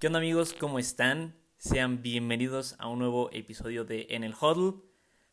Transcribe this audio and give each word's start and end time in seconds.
¿Qué 0.00 0.06
onda 0.06 0.18
amigos? 0.18 0.54
¿Cómo 0.58 0.78
están? 0.78 1.36
Sean 1.58 2.00
bienvenidos 2.00 2.74
a 2.78 2.88
un 2.88 3.00
nuevo 3.00 3.28
episodio 3.32 3.84
de 3.84 4.06
En 4.08 4.24
el 4.24 4.32
Huddle. 4.32 4.80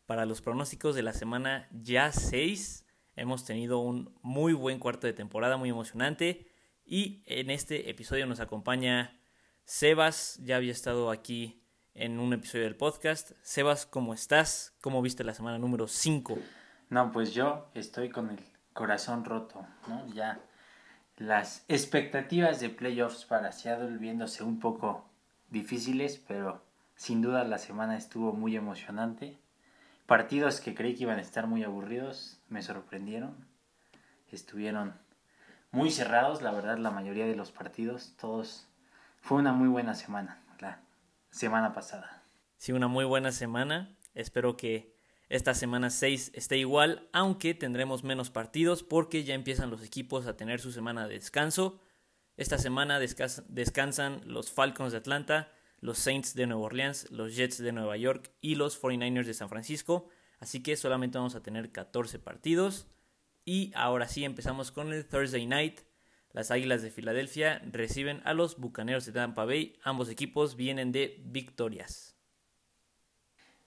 Para 0.04 0.26
los 0.26 0.42
pronósticos 0.42 0.94
de 0.94 1.00
la 1.00 1.14
semana 1.14 1.66
ya 1.72 2.12
6, 2.12 2.84
hemos 3.16 3.46
tenido 3.46 3.78
un 3.78 4.14
muy 4.20 4.52
buen 4.52 4.78
cuarto 4.78 5.06
de 5.06 5.14
temporada, 5.14 5.56
muy 5.56 5.70
emocionante. 5.70 6.52
Y 6.84 7.22
en 7.24 7.48
este 7.48 7.88
episodio 7.88 8.26
nos 8.26 8.40
acompaña 8.40 9.18
Sebas, 9.64 10.38
ya 10.44 10.56
había 10.56 10.72
estado 10.72 11.10
aquí 11.10 11.62
en 11.94 12.20
un 12.20 12.34
episodio 12.34 12.64
del 12.64 12.76
podcast. 12.76 13.32
Sebas, 13.40 13.86
¿cómo 13.86 14.12
estás? 14.12 14.76
¿Cómo 14.82 15.00
viste 15.00 15.24
la 15.24 15.32
semana 15.32 15.56
número 15.56 15.88
5? 15.88 16.38
No, 16.90 17.10
pues 17.10 17.32
yo 17.32 17.70
estoy 17.72 18.10
con 18.10 18.28
el 18.28 18.44
corazón 18.74 19.24
roto, 19.24 19.66
¿no? 19.86 20.06
Ya 20.12 20.44
las 21.18 21.64
expectativas 21.68 22.60
de 22.60 22.70
playoffs 22.70 23.24
para 23.24 23.52
Seattle 23.52 23.98
viéndose 23.98 24.44
un 24.44 24.60
poco 24.60 25.04
difíciles, 25.50 26.22
pero 26.26 26.62
sin 26.94 27.22
duda 27.22 27.44
la 27.44 27.58
semana 27.58 27.96
estuvo 27.96 28.32
muy 28.32 28.56
emocionante. 28.56 29.36
Partidos 30.06 30.60
que 30.60 30.74
creí 30.74 30.94
que 30.94 31.02
iban 31.02 31.18
a 31.18 31.22
estar 31.22 31.46
muy 31.46 31.64
aburridos 31.64 32.40
me 32.48 32.62
sorprendieron. 32.62 33.34
Estuvieron 34.30 34.94
muy 35.70 35.90
cerrados, 35.90 36.40
la 36.40 36.52
verdad, 36.52 36.78
la 36.78 36.90
mayoría 36.90 37.26
de 37.26 37.36
los 37.36 37.50
partidos, 37.50 38.14
todos. 38.18 38.68
Fue 39.20 39.38
una 39.38 39.52
muy 39.52 39.68
buena 39.68 39.94
semana, 39.94 40.40
la 40.60 40.80
semana 41.30 41.74
pasada. 41.74 42.22
Sí, 42.56 42.72
una 42.72 42.88
muy 42.88 43.04
buena 43.04 43.32
semana. 43.32 43.96
Espero 44.14 44.56
que 44.56 44.94
esta 45.28 45.52
semana 45.52 45.90
6 45.90 46.32
esté 46.34 46.56
igual, 46.56 47.08
aunque 47.12 47.52
tendremos 47.52 48.02
menos 48.02 48.30
partidos 48.30 48.82
porque 48.82 49.24
ya 49.24 49.34
empiezan 49.34 49.70
los 49.70 49.84
equipos 49.84 50.26
a 50.26 50.36
tener 50.36 50.60
su 50.60 50.72
semana 50.72 51.06
de 51.06 51.14
descanso. 51.14 51.80
Esta 52.38 52.56
semana 52.56 52.98
descansan 52.98 54.22
los 54.24 54.50
Falcons 54.50 54.92
de 54.92 54.98
Atlanta, 54.98 55.52
los 55.80 55.98
Saints 55.98 56.34
de 56.34 56.46
Nueva 56.46 56.62
Orleans, 56.62 57.10
los 57.10 57.36
Jets 57.36 57.58
de 57.58 57.72
Nueva 57.72 57.96
York 57.96 58.30
y 58.40 58.54
los 58.54 58.80
49ers 58.80 59.26
de 59.26 59.34
San 59.34 59.48
Francisco. 59.50 60.08
Así 60.38 60.62
que 60.62 60.76
solamente 60.76 61.18
vamos 61.18 61.34
a 61.34 61.42
tener 61.42 61.72
14 61.72 62.18
partidos. 62.18 62.86
Y 63.44 63.72
ahora 63.74 64.08
sí 64.08 64.24
empezamos 64.24 64.70
con 64.70 64.92
el 64.92 65.06
Thursday 65.06 65.46
Night. 65.46 65.80
Las 66.32 66.50
Águilas 66.50 66.80
de 66.82 66.90
Filadelfia 66.90 67.60
reciben 67.70 68.22
a 68.24 68.34
los 68.34 68.56
Bucaneros 68.56 69.04
de 69.04 69.12
Tampa 69.12 69.44
Bay. 69.44 69.76
Ambos 69.82 70.08
equipos 70.08 70.56
vienen 70.56 70.92
de 70.92 71.20
victorias. 71.24 72.14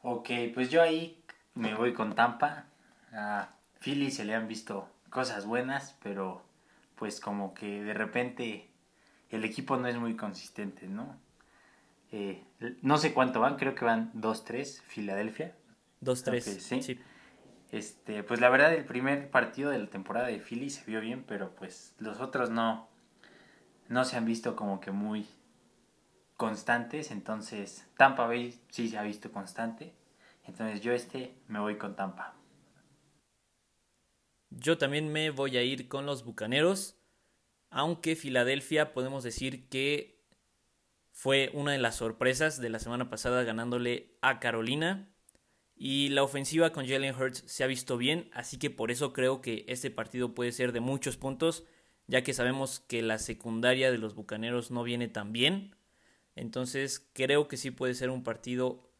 Ok, 0.03 0.29
pues 0.53 0.69
yo 0.69 0.81
ahí 0.81 1.20
me 1.55 1.73
voy 1.75 1.93
con 1.93 2.15
Tampa. 2.15 2.65
A 3.13 3.49
Philly 3.79 4.11
se 4.11 4.25
le 4.25 4.35
han 4.35 4.47
visto 4.47 4.89
cosas 5.09 5.45
buenas, 5.45 5.97
pero 6.01 6.43
pues 6.95 7.19
como 7.19 7.53
que 7.53 7.83
de 7.83 7.93
repente 7.93 8.69
el 9.29 9.43
equipo 9.43 9.77
no 9.77 9.87
es 9.87 9.97
muy 9.97 10.15
consistente, 10.15 10.87
¿no? 10.87 11.17
Eh, 12.11 12.43
no 12.81 12.97
sé 12.97 13.13
cuánto 13.13 13.39
van, 13.39 13.55
creo 13.55 13.73
que 13.73 13.85
van 13.85 14.11
2-3, 14.13 14.81
Filadelfia. 14.81 15.55
2-3, 16.01 16.41
¿sí? 16.41 16.99
Este, 17.71 18.23
pues 18.23 18.41
la 18.41 18.49
verdad 18.49 18.73
el 18.73 18.83
primer 18.83 19.29
partido 19.31 19.69
de 19.71 19.79
la 19.79 19.87
temporada 19.87 20.27
de 20.27 20.39
Philly 20.39 20.69
se 20.69 20.83
vio 20.85 20.99
bien, 20.99 21.23
pero 21.25 21.55
pues 21.55 21.95
los 21.99 22.19
otros 22.19 22.49
no, 22.49 22.89
no 23.87 24.03
se 24.03 24.17
han 24.17 24.25
visto 24.25 24.57
como 24.57 24.81
que 24.81 24.91
muy 24.91 25.25
constantes, 26.35 27.11
entonces 27.11 27.87
Tampa 27.97 28.27
Bay 28.27 28.59
sí 28.69 28.89
se 28.89 28.97
ha 28.97 29.03
visto 29.03 29.31
constante. 29.31 29.93
Entonces 30.45 30.81
yo 30.81 30.91
este 30.93 31.35
me 31.47 31.59
voy 31.59 31.77
con 31.77 31.95
Tampa. 31.95 32.35
Yo 34.49 34.77
también 34.77 35.11
me 35.11 35.29
voy 35.29 35.57
a 35.57 35.63
ir 35.63 35.87
con 35.87 36.05
los 36.05 36.25
Bucaneros, 36.25 36.97
aunque 37.69 38.15
Filadelfia 38.15 38.93
podemos 38.93 39.23
decir 39.23 39.69
que 39.69 40.21
fue 41.11 41.51
una 41.53 41.71
de 41.71 41.77
las 41.77 41.95
sorpresas 41.95 42.59
de 42.59 42.69
la 42.69 42.79
semana 42.79 43.09
pasada 43.09 43.43
ganándole 43.43 44.17
a 44.21 44.39
Carolina. 44.39 45.07
Y 45.75 46.09
la 46.09 46.21
ofensiva 46.21 46.71
con 46.71 46.87
Jalen 46.87 47.15
Hurts 47.15 47.43
se 47.47 47.63
ha 47.63 47.67
visto 47.67 47.97
bien, 47.97 48.29
así 48.33 48.59
que 48.59 48.69
por 48.69 48.91
eso 48.91 49.13
creo 49.13 49.41
que 49.41 49.65
este 49.67 49.89
partido 49.89 50.35
puede 50.35 50.51
ser 50.51 50.73
de 50.73 50.79
muchos 50.79 51.17
puntos, 51.17 51.63
ya 52.05 52.23
que 52.23 52.33
sabemos 52.33 52.81
que 52.81 53.01
la 53.01 53.17
secundaria 53.17 53.91
de 53.91 53.97
los 53.97 54.13
Bucaneros 54.13 54.69
no 54.69 54.83
viene 54.83 55.07
tan 55.07 55.31
bien. 55.31 55.75
Entonces 56.35 57.09
creo 57.13 57.47
que 57.47 57.57
sí 57.57 57.71
puede 57.71 57.95
ser 57.95 58.09
un 58.09 58.23
partido 58.23 58.90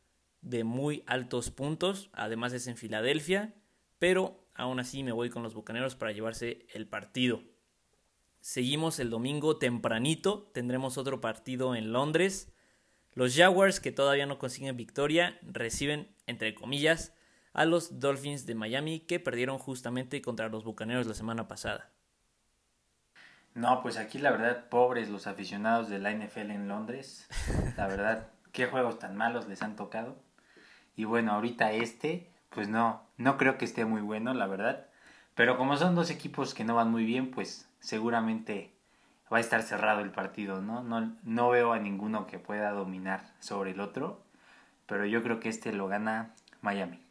de 0.41 0.63
muy 0.63 1.03
altos 1.05 1.51
puntos, 1.51 2.09
además 2.13 2.53
es 2.53 2.67
en 2.67 2.77
Filadelfia, 2.77 3.53
pero 3.99 4.43
aún 4.55 4.79
así 4.79 5.03
me 5.03 5.11
voy 5.11 5.29
con 5.29 5.43
los 5.43 5.53
Bucaneros 5.53 5.95
para 5.95 6.11
llevarse 6.11 6.65
el 6.73 6.87
partido. 6.87 7.43
Seguimos 8.39 8.99
el 8.99 9.11
domingo 9.11 9.57
tempranito, 9.57 10.49
tendremos 10.53 10.97
otro 10.97 11.21
partido 11.21 11.75
en 11.75 11.93
Londres. 11.93 12.51
Los 13.13 13.35
Jaguars, 13.35 13.79
que 13.79 13.91
todavía 13.91 14.25
no 14.25 14.39
consiguen 14.39 14.77
victoria, 14.77 15.37
reciben, 15.43 16.15
entre 16.25 16.55
comillas, 16.55 17.13
a 17.53 17.65
los 17.65 17.99
Dolphins 17.99 18.45
de 18.45 18.55
Miami, 18.55 19.01
que 19.01 19.19
perdieron 19.19 19.59
justamente 19.59 20.21
contra 20.21 20.49
los 20.49 20.63
Bucaneros 20.63 21.05
la 21.05 21.13
semana 21.13 21.47
pasada. 21.47 21.91
No, 23.53 23.81
pues 23.81 23.97
aquí 23.97 24.17
la 24.17 24.31
verdad, 24.31 24.69
pobres 24.69 25.09
los 25.09 25.27
aficionados 25.27 25.89
de 25.89 25.99
la 25.99 26.11
NFL 26.11 26.51
en 26.51 26.67
Londres. 26.67 27.27
La 27.77 27.87
verdad, 27.87 28.31
qué 28.53 28.65
juegos 28.65 28.97
tan 28.97 29.17
malos 29.17 29.47
les 29.47 29.61
han 29.61 29.75
tocado. 29.75 30.17
Y 31.01 31.05
bueno, 31.05 31.31
ahorita 31.31 31.71
este, 31.71 32.29
pues 32.51 32.69
no, 32.69 33.01
no 33.17 33.39
creo 33.39 33.57
que 33.57 33.65
esté 33.65 33.85
muy 33.85 34.01
bueno, 34.01 34.35
la 34.35 34.45
verdad. 34.45 34.85
Pero 35.33 35.57
como 35.57 35.75
son 35.75 35.95
dos 35.95 36.11
equipos 36.11 36.53
que 36.53 36.63
no 36.63 36.75
van 36.75 36.91
muy 36.91 37.05
bien, 37.05 37.31
pues 37.31 37.67
seguramente 37.79 38.69
va 39.33 39.37
a 39.37 39.39
estar 39.39 39.63
cerrado 39.63 40.01
el 40.01 40.11
partido, 40.11 40.61
¿no? 40.61 40.83
No, 40.83 41.17
no 41.23 41.49
veo 41.49 41.73
a 41.73 41.79
ninguno 41.79 42.27
que 42.27 42.37
pueda 42.37 42.69
dominar 42.69 43.33
sobre 43.39 43.71
el 43.71 43.79
otro. 43.79 44.21
Pero 44.85 45.07
yo 45.07 45.23
creo 45.23 45.39
que 45.39 45.49
este 45.49 45.73
lo 45.73 45.87
gana 45.87 46.35
Miami. 46.61 47.03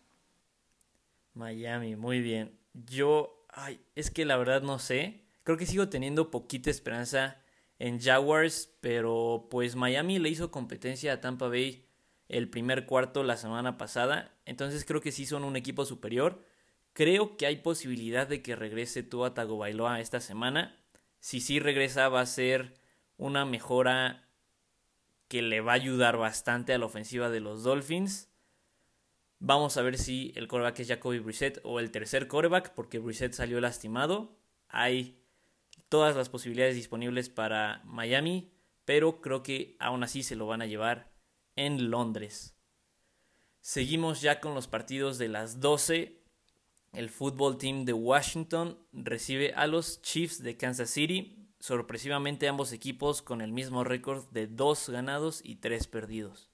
Miami, 1.34 1.96
muy 1.96 2.20
bien. 2.20 2.56
Yo, 2.72 3.44
ay, 3.48 3.80
es 3.96 4.12
que 4.12 4.24
la 4.24 4.36
verdad 4.36 4.62
no 4.62 4.78
sé. 4.78 5.24
Creo 5.42 5.56
que 5.56 5.66
sigo 5.66 5.88
teniendo 5.88 6.30
poquita 6.30 6.70
esperanza 6.70 7.38
en 7.80 7.98
Jaguars, 8.00 8.72
pero 8.80 9.48
pues 9.50 9.74
Miami 9.74 10.20
le 10.20 10.28
hizo 10.28 10.52
competencia 10.52 11.14
a 11.14 11.20
Tampa 11.20 11.48
Bay 11.48 11.89
el 12.30 12.48
primer 12.48 12.86
cuarto 12.86 13.24
la 13.24 13.36
semana 13.36 13.76
pasada. 13.76 14.32
Entonces 14.46 14.84
creo 14.84 15.00
que 15.00 15.12
sí 15.12 15.26
son 15.26 15.44
un 15.44 15.56
equipo 15.56 15.84
superior. 15.84 16.44
Creo 16.92 17.36
que 17.36 17.46
hay 17.46 17.56
posibilidad 17.56 18.26
de 18.26 18.40
que 18.40 18.56
regrese 18.56 19.02
Tua 19.02 19.34
Tagovailoa 19.34 20.00
esta 20.00 20.20
semana. 20.20 20.76
Si 21.18 21.40
sí 21.40 21.58
regresa 21.58 22.08
va 22.08 22.20
a 22.20 22.26
ser 22.26 22.74
una 23.16 23.44
mejora 23.44 24.28
que 25.28 25.42
le 25.42 25.60
va 25.60 25.72
a 25.72 25.76
ayudar 25.76 26.16
bastante 26.16 26.72
a 26.72 26.78
la 26.78 26.86
ofensiva 26.86 27.30
de 27.30 27.40
los 27.40 27.62
Dolphins. 27.62 28.30
Vamos 29.38 29.76
a 29.76 29.82
ver 29.82 29.98
si 29.98 30.32
el 30.36 30.48
coreback 30.48 30.80
es 30.80 30.88
Jacoby 30.88 31.18
Brissett 31.18 31.60
o 31.64 31.80
el 31.80 31.90
tercer 31.90 32.28
coreback, 32.28 32.74
porque 32.74 32.98
Brissett 32.98 33.32
salió 33.32 33.60
lastimado. 33.60 34.36
Hay 34.68 35.20
todas 35.88 36.16
las 36.16 36.28
posibilidades 36.28 36.74
disponibles 36.74 37.28
para 37.28 37.82
Miami, 37.84 38.52
pero 38.84 39.20
creo 39.20 39.42
que 39.42 39.76
aún 39.78 40.02
así 40.02 40.22
se 40.22 40.36
lo 40.36 40.46
van 40.46 40.62
a 40.62 40.66
llevar 40.66 41.09
en 41.66 41.90
Londres. 41.90 42.56
Seguimos 43.60 44.22
ya 44.22 44.40
con 44.40 44.54
los 44.54 44.66
partidos 44.66 45.18
de 45.18 45.28
las 45.28 45.60
12. 45.60 46.18
El 46.94 47.10
fútbol 47.10 47.58
team 47.58 47.84
de 47.84 47.92
Washington 47.92 48.78
recibe 48.92 49.52
a 49.52 49.66
los 49.66 50.00
Chiefs 50.00 50.42
de 50.42 50.56
Kansas 50.56 50.88
City. 50.88 51.36
Sorpresivamente 51.58 52.48
ambos 52.48 52.72
equipos 52.72 53.20
con 53.20 53.42
el 53.42 53.52
mismo 53.52 53.84
récord 53.84 54.24
de 54.30 54.46
2 54.46 54.88
ganados 54.88 55.42
y 55.44 55.56
3 55.56 55.86
perdidos. 55.88 56.50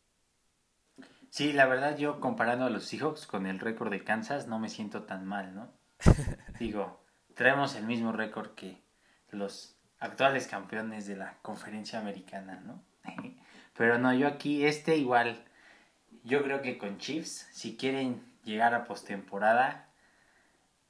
Sí, 1.31 1.53
la 1.53 1.66
verdad 1.66 1.97
yo 1.97 2.19
comparando 2.19 2.65
a 2.65 2.71
los 2.71 2.87
Seahawks 2.87 3.28
con 3.28 3.47
el 3.47 3.61
récord 3.61 3.91
de 3.91 4.03
Kansas 4.03 4.49
no 4.49 4.59
me 4.59 4.69
siento 4.69 5.05
tan 5.05 5.25
mal, 5.25 5.55
¿no? 5.55 5.72
Digo, 6.59 7.00
traemos 7.34 7.77
el 7.77 7.87
mismo 7.87 8.11
récord 8.11 8.56
que 8.56 8.83
los 9.31 9.77
actuales 10.01 10.48
campeones 10.48 11.07
de 11.07 11.15
la 11.15 11.39
conferencia 11.42 12.01
americana, 12.01 12.60
¿no? 12.66 12.83
Pero 13.77 13.99
no, 13.99 14.15
yo 14.15 14.27
aquí, 14.27 14.65
este 14.65 14.97
igual, 14.97 15.45
yo 16.25 16.43
creo 16.43 16.63
que 16.63 16.78
con 16.78 16.99
Chiefs, 16.99 17.49
si 17.53 17.77
quieren 17.77 18.23
llegar 18.45 18.75
a 18.75 18.84
postemporada 18.84 19.89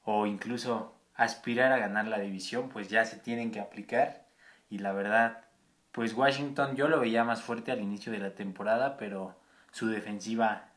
o 0.04 0.26
incluso 0.26 0.94
aspirar 1.14 1.72
a 1.72 1.78
ganar 1.78 2.06
la 2.06 2.18
división, 2.18 2.68
pues 2.68 2.88
ya 2.88 3.04
se 3.04 3.16
tienen 3.16 3.50
que 3.50 3.60
aplicar. 3.60 4.26
Y 4.70 4.78
la 4.78 4.92
verdad, 4.92 5.44
pues 5.92 6.14
Washington 6.14 6.76
yo 6.76 6.88
lo 6.88 7.00
veía 7.00 7.24
más 7.24 7.42
fuerte 7.42 7.72
al 7.72 7.80
inicio 7.80 8.12
de 8.12 8.18
la 8.18 8.34
temporada, 8.34 8.96
pero 8.96 9.36
su 9.72 9.88
defensiva 9.88 10.72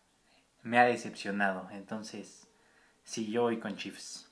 me 0.64 0.80
ha 0.80 0.86
decepcionado. 0.86 1.70
Entonces, 1.72 2.50
sí, 3.04 3.30
yo 3.32 3.44
voy 3.44 3.60
con 3.60 3.76
Chiefs. 3.76 4.32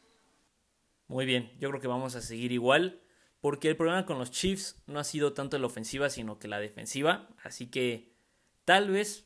Muy 1.07 1.25
bien, 1.25 1.51
yo 1.59 1.69
creo 1.69 1.81
que 1.81 1.87
vamos 1.87 2.15
a 2.15 2.21
seguir 2.21 2.51
igual 2.51 3.01
porque 3.47 3.69
el 3.69 3.77
problema 3.77 4.05
con 4.05 4.19
los 4.19 4.29
Chiefs 4.29 4.75
no 4.87 4.99
ha 4.99 5.05
sido 5.05 5.31
tanto 5.31 5.57
la 5.57 5.67
ofensiva, 5.67 6.09
sino 6.09 6.37
que 6.37 6.49
la 6.49 6.59
defensiva. 6.59 7.29
Así 7.41 7.67
que 7.67 8.11
tal 8.65 8.89
vez 8.89 9.25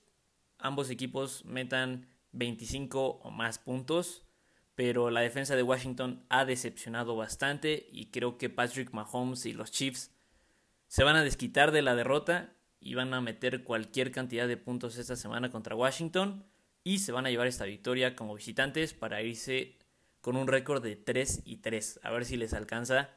ambos 0.60 0.92
equipos 0.92 1.44
metan 1.44 2.06
25 2.34 3.04
o 3.04 3.32
más 3.32 3.58
puntos, 3.58 4.28
pero 4.76 5.10
la 5.10 5.22
defensa 5.22 5.56
de 5.56 5.64
Washington 5.64 6.24
ha 6.30 6.46
decepcionado 6.46 7.16
bastante 7.16 7.90
y 7.92 8.12
creo 8.12 8.38
que 8.38 8.52
Patrick 8.52 8.92
Mahomes 8.92 9.48
y 9.48 9.54
los 9.54 9.72
Chiefs 9.72 10.12
se 10.88 11.04
van 11.04 11.16
a 11.16 11.24
desquitar 11.24 11.72
de 11.72 11.82
la 11.82 11.96
derrota 11.96 12.54
y 12.80 12.94
van 12.94 13.16
a 13.16 13.22
meter 13.22 13.64
cualquier 13.64 14.12
cantidad 14.12 14.48
de 14.48 14.58
puntos 14.58 15.00
esta 15.00 15.16
semana 15.16 15.50
contra 15.50 15.76
Washington 15.76 16.46
y 16.84 17.00
se 17.00 17.12
van 17.12 17.26
a 17.26 17.32
llevar 17.32 17.48
esta 17.48 17.66
victoria 17.66 18.16
como 18.16 18.36
visitantes 18.36 18.94
para 18.94 19.24
irse 19.24 19.80
con 20.22 20.36
un 20.36 20.48
récord 20.48 20.84
de 20.84 20.96
3 20.96 21.42
y 21.44 21.58
3. 21.58 22.02
A 22.04 22.12
ver 22.12 22.26
si 22.26 22.38
les 22.38 22.54
alcanza 22.54 23.10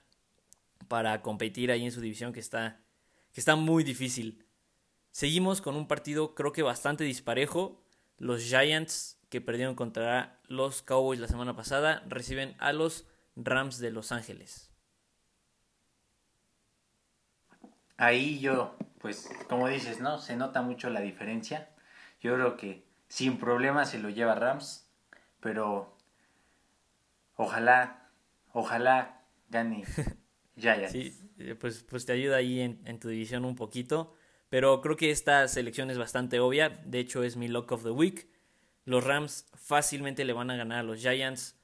para 0.89 1.23
competir 1.23 1.71
ahí 1.71 1.85
en 1.85 1.93
su 1.93 2.01
división 2.01 2.33
que 2.33 2.41
está, 2.41 2.81
que 3.33 3.41
está 3.41 3.57
muy 3.57 3.85
difícil. 3.85 4.45
Seguimos 5.11 5.61
con 5.61 5.77
un 5.77 5.87
partido 5.87 6.35
creo 6.35 6.53
que 6.53 6.63
bastante 6.63 7.05
disparejo. 7.05 7.83
Los 8.19 8.43
Giants 8.43 9.19
que 9.29 9.41
perdieron 9.41 9.75
contra 9.75 10.41
los 10.47 10.83
Cowboys 10.83 11.21
la 11.21 11.29
semana 11.29 11.57
pasada 11.57 12.03
reciben 12.09 12.55
a 12.59 12.73
los 12.73 13.07
Rams 13.37 13.79
de 13.79 13.91
Los 13.91 14.13
Ángeles. 14.13 14.71
Ahí 17.97 18.41
yo, 18.41 18.77
pues 18.99 19.29
como 19.49 19.69
dices, 19.69 20.01
¿no? 20.01 20.19
Se 20.19 20.37
nota 20.37 20.63
mucho 20.63 20.91
la 20.91 21.01
diferencia. 21.01 21.69
Yo 22.21 22.35
creo 22.35 22.57
que 22.57 22.85
sin 23.09 23.39
problema 23.39 23.85
se 23.85 23.99
lo 23.99 24.11
lleva 24.11 24.35
Rams, 24.35 24.89
pero 25.41 25.97
ojalá, 27.37 28.09
ojalá 28.53 29.23
gane 29.49 29.85
Giants. 30.57 30.93
Sí, 30.93 31.15
pues, 31.59 31.83
pues 31.83 32.07
te 32.07 32.13
ayuda 32.13 32.37
ahí 32.37 32.61
en, 32.61 32.81
en, 32.87 32.99
tu 33.01 33.09
división 33.09 33.45
un 33.45 33.57
poquito. 33.57 34.15
Pero 34.49 34.81
creo 34.81 34.97
que 34.97 35.11
esta 35.11 35.49
selección 35.49 35.91
es 35.91 35.99
bastante 35.99 36.39
obvia. 36.41 36.69
De 36.69 37.01
hecho, 37.01 37.25
es 37.25 37.37
mi 37.37 37.49
lock 37.49 37.73
of 37.73 37.83
the 37.83 37.91
week. 37.91 38.29
Los 38.85 39.03
Rams 39.03 39.47
fácilmente 39.55 40.25
le 40.25 40.33
van 40.33 40.51
a 40.51 40.57
ganar 40.57 40.79
a 40.81 40.83
los 40.83 41.01
Giants. 41.01 41.59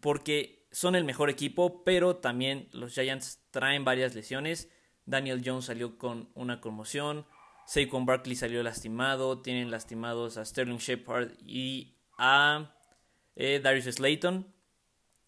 Porque 0.00 0.66
son 0.70 0.94
el 0.94 1.04
mejor 1.04 1.28
equipo, 1.30 1.84
pero 1.84 2.16
también 2.16 2.68
los 2.72 2.94
Giants 2.94 3.42
traen 3.50 3.84
varias 3.84 4.14
lesiones. 4.14 4.70
Daniel 5.06 5.42
Jones 5.44 5.66
salió 5.66 5.98
con 5.98 6.30
una 6.34 6.60
conmoción. 6.60 7.26
Saquon 7.66 8.06
Barkley 8.06 8.36
salió 8.36 8.62
lastimado. 8.62 9.42
Tienen 9.42 9.70
lastimados 9.70 10.36
a 10.38 10.44
Sterling 10.44 10.78
Shepard 10.78 11.32
y 11.44 11.96
a 12.16 12.74
eh, 13.36 13.60
Darius 13.62 13.86
Slayton. 13.86 14.46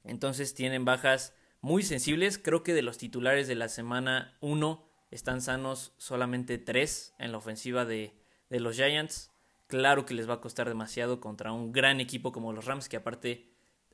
Entonces 0.05 0.55
tienen 0.55 0.85
bajas 0.85 1.35
muy 1.61 1.83
sensibles. 1.83 2.39
Creo 2.39 2.63
que 2.63 2.75
de 2.75 2.83
los 2.83 2.99
titulares 2.99 3.49
de 3.49 3.55
la 3.55 3.69
semana 3.69 4.37
1 4.41 4.87
están 5.11 5.41
sanos 5.41 5.93
solamente 5.97 6.59
3 6.59 7.15
en 7.19 7.33
la 7.33 7.39
ofensiva 7.39 7.85
de, 7.85 8.15
de, 8.49 8.61
los 8.61 8.77
Giants. 8.77 9.33
Claro 9.67 10.07
que 10.07 10.15
les 10.15 10.29
va 10.29 10.35
a 10.35 10.41
costar 10.41 10.69
demasiado 10.69 11.21
contra 11.21 11.53
un 11.53 11.73
gran 11.73 12.01
equipo 12.01 12.33
como 12.33 12.53
los 12.53 12.65
Rams, 12.65 12.89
que 12.89 12.97
aparte 12.97 13.51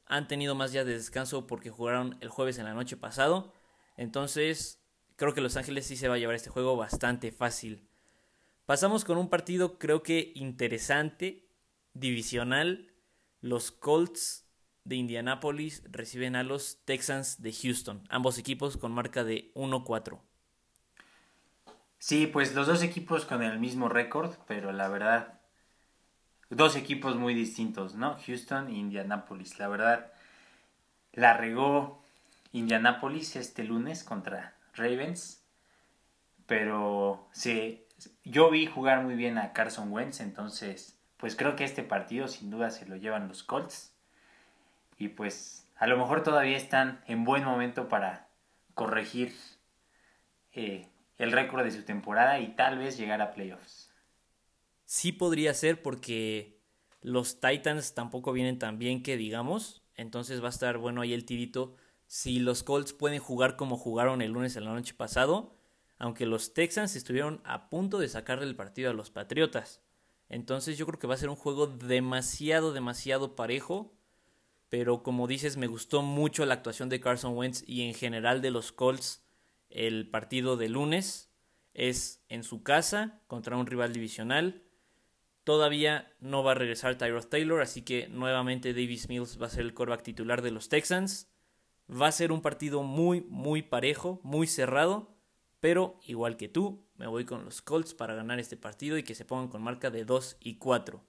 han 0.07 0.29
tenido 0.29 0.55
más 0.55 0.73
días 0.73 0.87
de 0.87 0.95
descanso 0.95 1.47
porque 1.47 1.71
jugaron 1.71 2.17
el 2.21 2.29
jueves 2.29 2.59
en 2.59 2.65
la 2.65 2.75
noche 2.75 2.97
pasado. 2.97 3.53
Entonces, 3.97 4.81
creo 5.17 5.35
que 5.35 5.41
Los 5.41 5.57
Ángeles 5.57 5.87
sí 5.87 5.97
se 5.97 6.09
va 6.09 6.15
a 6.15 6.19
llevar 6.19 6.37
este 6.37 6.51
juego 6.51 6.77
bastante 6.77 7.33
fácil. 7.33 7.89
Pasamos 8.67 9.05
con 9.05 9.19
un 9.19 9.29
partido 9.29 9.79
creo 9.79 10.03
que 10.03 10.33
interesante, 10.35 11.49
divisional. 11.93 12.93
Los 13.41 13.71
Colts 13.71 14.46
de 14.87 14.97
Indianapolis 14.97 15.83
reciben 15.91 16.37
a 16.37 16.45
los 16.45 16.79
Texans 16.85 17.43
de 17.43 17.53
Houston, 17.53 18.03
ambos 18.09 18.39
equipos 18.39 18.77
con 18.77 18.93
marca 18.93 19.25
de 19.25 19.53
1-4. 19.55 20.21
Sí, 21.99 22.27
pues 22.27 22.55
los 22.55 22.69
dos 22.69 22.83
equipos 22.83 23.25
con 23.25 23.43
el 23.43 23.59
mismo 23.59 23.89
récord, 23.89 24.35
pero 24.47 24.71
la 24.73 24.89
verdad, 24.89 25.41
dos 26.51 26.77
equipos 26.77 27.17
muy 27.17 27.35
distintos, 27.35 27.97
¿no? 27.97 28.17
Houston 28.27 28.69
e 28.69 28.75
Indianapolis. 28.75 29.59
La 29.59 29.67
verdad, 29.67 30.13
la 31.13 31.37
regó 31.37 32.03
Indianapolis 32.53 33.35
este 33.35 33.65
lunes 33.65 34.05
contra 34.05 34.57
Ravens, 34.75 35.43
pero 36.47 37.29
sí, 37.33 37.85
yo 38.25 38.51
vi 38.51 38.67
jugar 38.67 39.03
muy 39.03 39.17
bien 39.17 39.37
a 39.39 39.53
Carson 39.53 39.91
Wentz, 39.91 40.21
entonces 40.21 40.97
pues 41.17 41.35
creo 41.35 41.57
que 41.57 41.65
este 41.65 41.83
partido 41.83 42.29
sin 42.29 42.51
duda 42.51 42.71
se 42.71 42.87
lo 42.87 42.95
llevan 42.95 43.27
los 43.27 43.43
Colts. 43.43 43.96
Y 44.97 45.09
pues 45.09 45.69
a 45.77 45.87
lo 45.87 45.99
mejor 45.99 46.23
todavía 46.23 46.57
están 46.57 47.03
en 47.07 47.25
buen 47.25 47.45
momento 47.45 47.89
para 47.89 48.29
corregir 48.75 49.35
eh, 50.53 50.89
el 51.19 51.33
récord 51.33 51.65
de 51.65 51.71
su 51.71 51.83
temporada 51.83 52.41
y 52.41 52.55
tal 52.57 52.79
vez 52.79 52.97
llegar 52.97 53.21
a 53.21 53.33
playoffs. 53.33 53.91
Sí 54.85 55.13
podría 55.13 55.53
ser 55.55 55.83
porque 55.83 56.61
los 57.01 57.41
Titans 57.41 57.95
tampoco 57.95 58.33
vienen 58.33 58.59
tan 58.59 58.79
bien 58.79 59.03
que 59.03 59.17
digamos. 59.17 59.83
Entonces 59.95 60.43
va 60.43 60.47
a 60.47 60.51
estar 60.51 60.79
bueno 60.79 61.01
ahí 61.01 61.13
el 61.13 61.25
tirito. 61.25 61.77
Si 62.07 62.39
los 62.39 62.63
Colts 62.63 62.93
pueden 62.93 63.19
jugar 63.19 63.57
como 63.57 63.77
jugaron 63.77 64.23
el 64.23 64.33
lunes 64.33 64.57
en 64.57 64.65
la 64.65 64.73
noche 64.73 64.95
pasado, 64.95 65.57
aunque 65.99 66.27
los 66.27 66.55
Texans 66.55 66.95
estuvieron 66.95 67.41
a 67.45 67.69
punto 67.69 67.99
de 67.99 68.09
sacarle 68.09 68.45
el 68.45 68.57
partido 68.57 68.91
a 68.91 68.95
los 68.95 69.11
Patriotas. 69.11 69.83
Entonces 70.29 70.77
yo 70.79 70.87
creo 70.87 70.99
que 70.99 71.07
va 71.07 71.15
a 71.15 71.19
ser 71.19 71.29
un 71.29 71.37
juego 71.37 71.67
demasiado, 71.67 72.73
demasiado 72.73 73.37
parejo. 73.37 73.96
Pero 74.69 75.03
como 75.03 75.27
dices, 75.27 75.57
me 75.57 75.67
gustó 75.67 76.03
mucho 76.03 76.45
la 76.45 76.55
actuación 76.55 76.89
de 76.89 77.01
Carson 77.01 77.37
Wentz 77.37 77.63
y 77.67 77.83
en 77.83 77.95
general 77.95 78.43
de 78.43 78.51
los 78.51 78.73
Colts. 78.73 79.25
El 79.69 80.11
partido 80.11 80.57
de 80.57 80.69
lunes 80.69 81.31
es 81.75 82.25
en 82.29 82.43
su 82.43 82.63
casa 82.63 83.23
contra 83.27 83.57
un 83.57 83.67
rival 83.67 83.93
divisional. 83.93 84.63
Todavía 85.45 86.13
no 86.19 86.43
va 86.43 86.53
a 86.53 86.57
regresar 86.57 86.99
Tyrod 86.99 87.27
Taylor, 87.27 87.61
así 87.61 87.83
que 87.83 88.09
nuevamente 88.09 88.73
Davis 88.73 89.09
Mills 89.09 89.41
va 89.41 89.47
a 89.47 89.51
ser 89.51 89.61
el 89.61 89.75
quarterback 89.75 90.03
titular 90.03 90.43
de 90.43 90.51
los 90.51 90.69
Texans. 90.69 91.31
Va 91.89 92.09
a 92.09 92.13
ser 92.13 92.33
un 92.33 92.43
partido 92.43 92.83
muy, 92.83 93.21
muy 93.29 93.63
parejo, 93.63 94.21
muy 94.25 94.49
cerrado. 94.49 95.15
Pero, 95.61 96.01
igual 96.03 96.37
que 96.37 96.49
tú, 96.49 96.85
me 96.97 97.07
voy 97.07 97.25
con 97.25 97.45
los 97.45 97.63
Colts 97.63 97.95
para 97.95 98.15
ganar 98.15 98.41
este 98.41 98.57
partido 98.57 98.99
y 98.99 99.05
que 99.05 99.15
se 99.15 99.25
pongan 99.25 99.49
con 99.49 99.63
marca 99.63 99.91
de 99.91 100.05
2 100.05 100.37
y 100.41 100.57
4. 100.57 101.03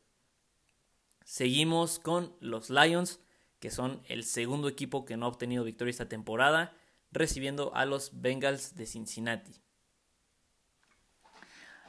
Seguimos 1.24 2.00
con 2.00 2.36
los 2.40 2.70
Lions, 2.70 3.20
que 3.60 3.72
son 3.72 4.02
el 4.08 4.24
segundo 4.24 4.68
equipo 4.68 5.06
que 5.06 5.18
no 5.18 5.26
ha 5.26 5.30
obtenido 5.30 5.64
victoria 5.64 5.92
esta 5.92 6.10
temporada, 6.10 6.74
recibiendo 7.12 7.74
a 7.76 7.86
los 7.86 8.22
Bengals 8.22 8.76
de 8.76 8.86
Cincinnati. 8.86 9.62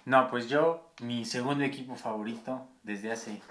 No, 0.05 0.31
pues 0.31 0.49
yo, 0.49 0.95
mi 1.03 1.25
segundo 1.25 1.65
equipo 1.65 1.95
favorito 1.95 2.67
desde 2.83 3.13
hace 3.13 3.43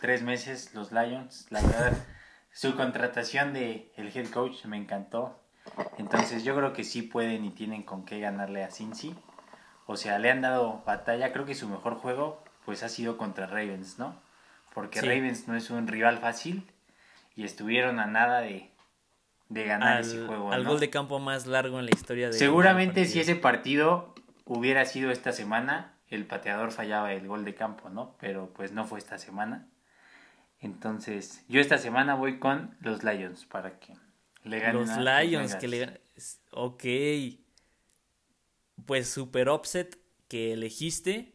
tres 0.00 0.22
meses, 0.22 0.74
los 0.74 0.90
Lions. 0.90 1.46
La 1.50 1.62
verdad, 1.62 1.92
su 2.52 2.74
contratación 2.74 3.52
de 3.52 3.92
el 3.96 4.16
head 4.16 4.28
coach 4.30 4.64
me 4.64 4.76
encantó. 4.76 5.40
Entonces 5.98 6.42
yo 6.42 6.56
creo 6.56 6.72
que 6.72 6.84
sí 6.84 7.02
pueden 7.02 7.44
y 7.44 7.50
tienen 7.50 7.84
con 7.84 8.04
qué 8.04 8.18
ganarle 8.18 8.64
a 8.64 8.70
Cincy. 8.70 9.14
O 9.86 9.96
sea, 9.96 10.18
le 10.18 10.30
han 10.30 10.40
dado 10.40 10.82
batalla. 10.84 11.32
Creo 11.32 11.46
que 11.46 11.54
su 11.54 11.68
mejor 11.68 11.94
juego 11.94 12.42
pues 12.64 12.82
ha 12.82 12.88
sido 12.88 13.16
contra 13.16 13.46
Ravens, 13.46 13.98
¿no? 13.98 14.20
Porque 14.74 15.00
Ravens 15.00 15.46
no 15.46 15.56
es 15.56 15.70
un 15.70 15.86
rival 15.86 16.18
fácil 16.18 16.68
y 17.36 17.44
estuvieron 17.44 18.00
a 18.00 18.06
nada 18.06 18.40
de, 18.40 18.70
de 19.48 19.64
ganar 19.64 20.00
ese 20.00 20.26
juego. 20.26 20.50
Al 20.50 20.64
gol 20.64 20.80
de 20.80 20.90
campo 20.90 21.18
más 21.18 21.46
largo 21.46 21.78
en 21.78 21.84
la 21.84 21.92
historia 21.92 22.28
de... 22.28 22.32
Seguramente 22.32 23.04
si 23.04 23.20
ese 23.20 23.36
partido 23.36 24.14
hubiera 24.44 24.84
sido 24.86 25.10
esta 25.10 25.32
semana, 25.32 25.94
el 26.08 26.26
pateador 26.26 26.72
fallaba 26.72 27.12
el 27.12 27.28
gol 27.28 27.44
de 27.44 27.54
campo, 27.54 27.90
¿no? 27.90 28.16
Pero 28.18 28.50
pues 28.54 28.72
no 28.72 28.84
fue 28.84 28.98
esta 28.98 29.18
semana. 29.18 29.68
Entonces, 30.60 31.44
yo 31.48 31.60
esta 31.60 31.78
semana 31.78 32.14
voy 32.14 32.38
con 32.38 32.74
los 32.80 33.04
Lions 33.04 33.44
para 33.44 33.78
que 33.78 33.94
los 34.72 34.96
Lions 34.96 35.56
que 35.56 35.68
le 35.68 36.00
Ok. 36.52 36.84
Pues 38.86 39.08
super 39.08 39.48
offset 39.48 39.98
que 40.28 40.52
elegiste. 40.52 41.34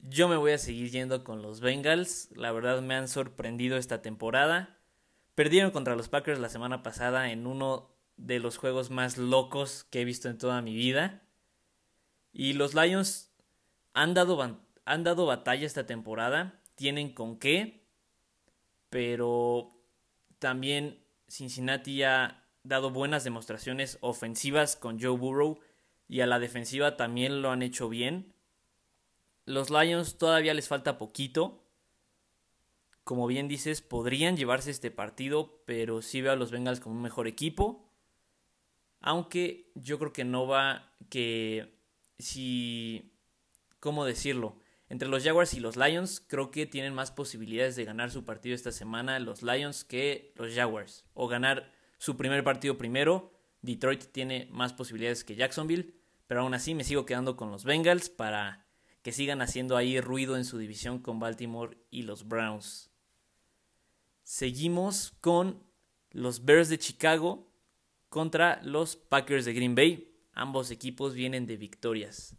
Yo 0.00 0.28
me 0.28 0.36
voy 0.36 0.52
a 0.52 0.58
seguir 0.58 0.90
yendo 0.90 1.24
con 1.24 1.40
los 1.40 1.60
Bengals. 1.60 2.28
La 2.36 2.52
verdad 2.52 2.82
me 2.82 2.94
han 2.94 3.08
sorprendido 3.08 3.78
esta 3.78 4.02
temporada. 4.02 4.76
Perdieron 5.34 5.70
contra 5.70 5.96
los 5.96 6.08
Packers 6.08 6.38
la 6.38 6.48
semana 6.48 6.82
pasada 6.82 7.30
en 7.32 7.46
uno 7.46 7.90
de 8.16 8.38
los 8.38 8.56
juegos 8.56 8.90
más 8.90 9.18
locos 9.18 9.84
que 9.90 10.00
he 10.00 10.04
visto 10.04 10.28
en 10.28 10.38
toda 10.38 10.62
mi 10.62 10.74
vida. 10.74 11.22
Y 12.32 12.52
los 12.52 12.74
Lions 12.74 13.32
han 13.92 14.14
dado, 14.14 14.40
han 14.84 15.04
dado 15.04 15.26
batalla 15.26 15.66
esta 15.66 15.86
temporada. 15.86 16.60
Tienen 16.76 17.12
con 17.12 17.38
qué. 17.38 17.84
Pero 18.90 19.70
también 20.38 21.04
Cincinnati 21.28 22.02
ha 22.04 22.44
dado 22.62 22.90
buenas 22.90 23.24
demostraciones 23.24 23.98
ofensivas 24.00 24.76
con 24.76 25.00
Joe 25.00 25.16
Burrow 25.16 25.58
y 26.08 26.20
a 26.20 26.26
la 26.26 26.38
defensiva 26.38 26.96
también 26.96 27.42
lo 27.42 27.50
han 27.50 27.62
hecho 27.62 27.88
bien. 27.88 28.34
Los 29.46 29.70
Lions 29.70 30.16
todavía 30.16 30.54
les 30.54 30.68
falta 30.68 30.96
poquito. 30.96 31.63
Como 33.04 33.26
bien 33.26 33.48
dices, 33.48 33.82
podrían 33.82 34.36
llevarse 34.36 34.70
este 34.70 34.90
partido, 34.90 35.62
pero 35.66 36.02
sí 36.02 36.22
veo 36.22 36.32
a 36.32 36.36
los 36.36 36.50
Bengals 36.50 36.80
como 36.80 36.96
un 36.96 37.02
mejor 37.02 37.28
equipo. 37.28 37.88
Aunque 39.00 39.70
yo 39.74 39.98
creo 39.98 40.12
que 40.12 40.24
no 40.24 40.46
va 40.46 40.94
que 41.10 41.78
si 42.18 43.14
¿cómo 43.78 44.06
decirlo? 44.06 44.56
Entre 44.88 45.08
los 45.08 45.22
Jaguars 45.22 45.52
y 45.52 45.60
los 45.60 45.76
Lions, 45.76 46.24
creo 46.26 46.50
que 46.50 46.64
tienen 46.64 46.94
más 46.94 47.10
posibilidades 47.10 47.76
de 47.76 47.84
ganar 47.84 48.10
su 48.10 48.24
partido 48.24 48.54
esta 48.54 48.72
semana 48.72 49.18
los 49.18 49.42
Lions 49.42 49.84
que 49.84 50.32
los 50.36 50.54
Jaguars. 50.54 51.04
O 51.12 51.28
ganar 51.28 51.70
su 51.98 52.16
primer 52.16 52.42
partido 52.44 52.78
primero. 52.78 53.32
Detroit 53.60 54.04
tiene 54.12 54.48
más 54.50 54.72
posibilidades 54.72 55.24
que 55.24 55.36
Jacksonville. 55.36 55.94
pero 56.26 56.40
aún 56.40 56.54
así 56.54 56.74
me 56.74 56.84
sigo 56.84 57.04
quedando 57.04 57.36
con 57.36 57.50
los 57.50 57.64
Bengals 57.64 58.08
para 58.08 58.66
que 59.02 59.12
sigan 59.12 59.42
haciendo 59.42 59.76
ahí 59.76 60.00
ruido 60.00 60.38
en 60.38 60.46
su 60.46 60.56
división 60.56 60.98
con 60.98 61.20
Baltimore 61.20 61.76
y 61.90 62.02
los 62.02 62.26
Browns. 62.26 62.93
Seguimos 64.24 65.14
con 65.20 65.62
los 66.10 66.44
Bears 66.44 66.68
de 66.68 66.78
Chicago 66.78 67.46
contra 68.08 68.60
los 68.62 68.96
Packers 68.96 69.44
de 69.44 69.54
Green 69.54 69.74
Bay. 69.74 70.10
Ambos 70.32 70.70
equipos 70.70 71.14
vienen 71.14 71.46
de 71.46 71.56
victorias. 71.56 72.34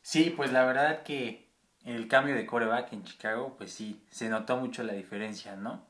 Sí, 0.00 0.32
pues 0.34 0.52
la 0.52 0.64
verdad 0.64 1.02
que 1.02 1.50
el 1.84 2.08
cambio 2.08 2.34
de 2.34 2.46
coreback 2.46 2.92
en 2.92 3.04
Chicago, 3.04 3.56
pues 3.58 3.72
sí, 3.72 4.04
se 4.10 4.28
notó 4.28 4.56
mucho 4.56 4.82
la 4.82 4.92
diferencia, 4.92 5.56
¿no? 5.56 5.86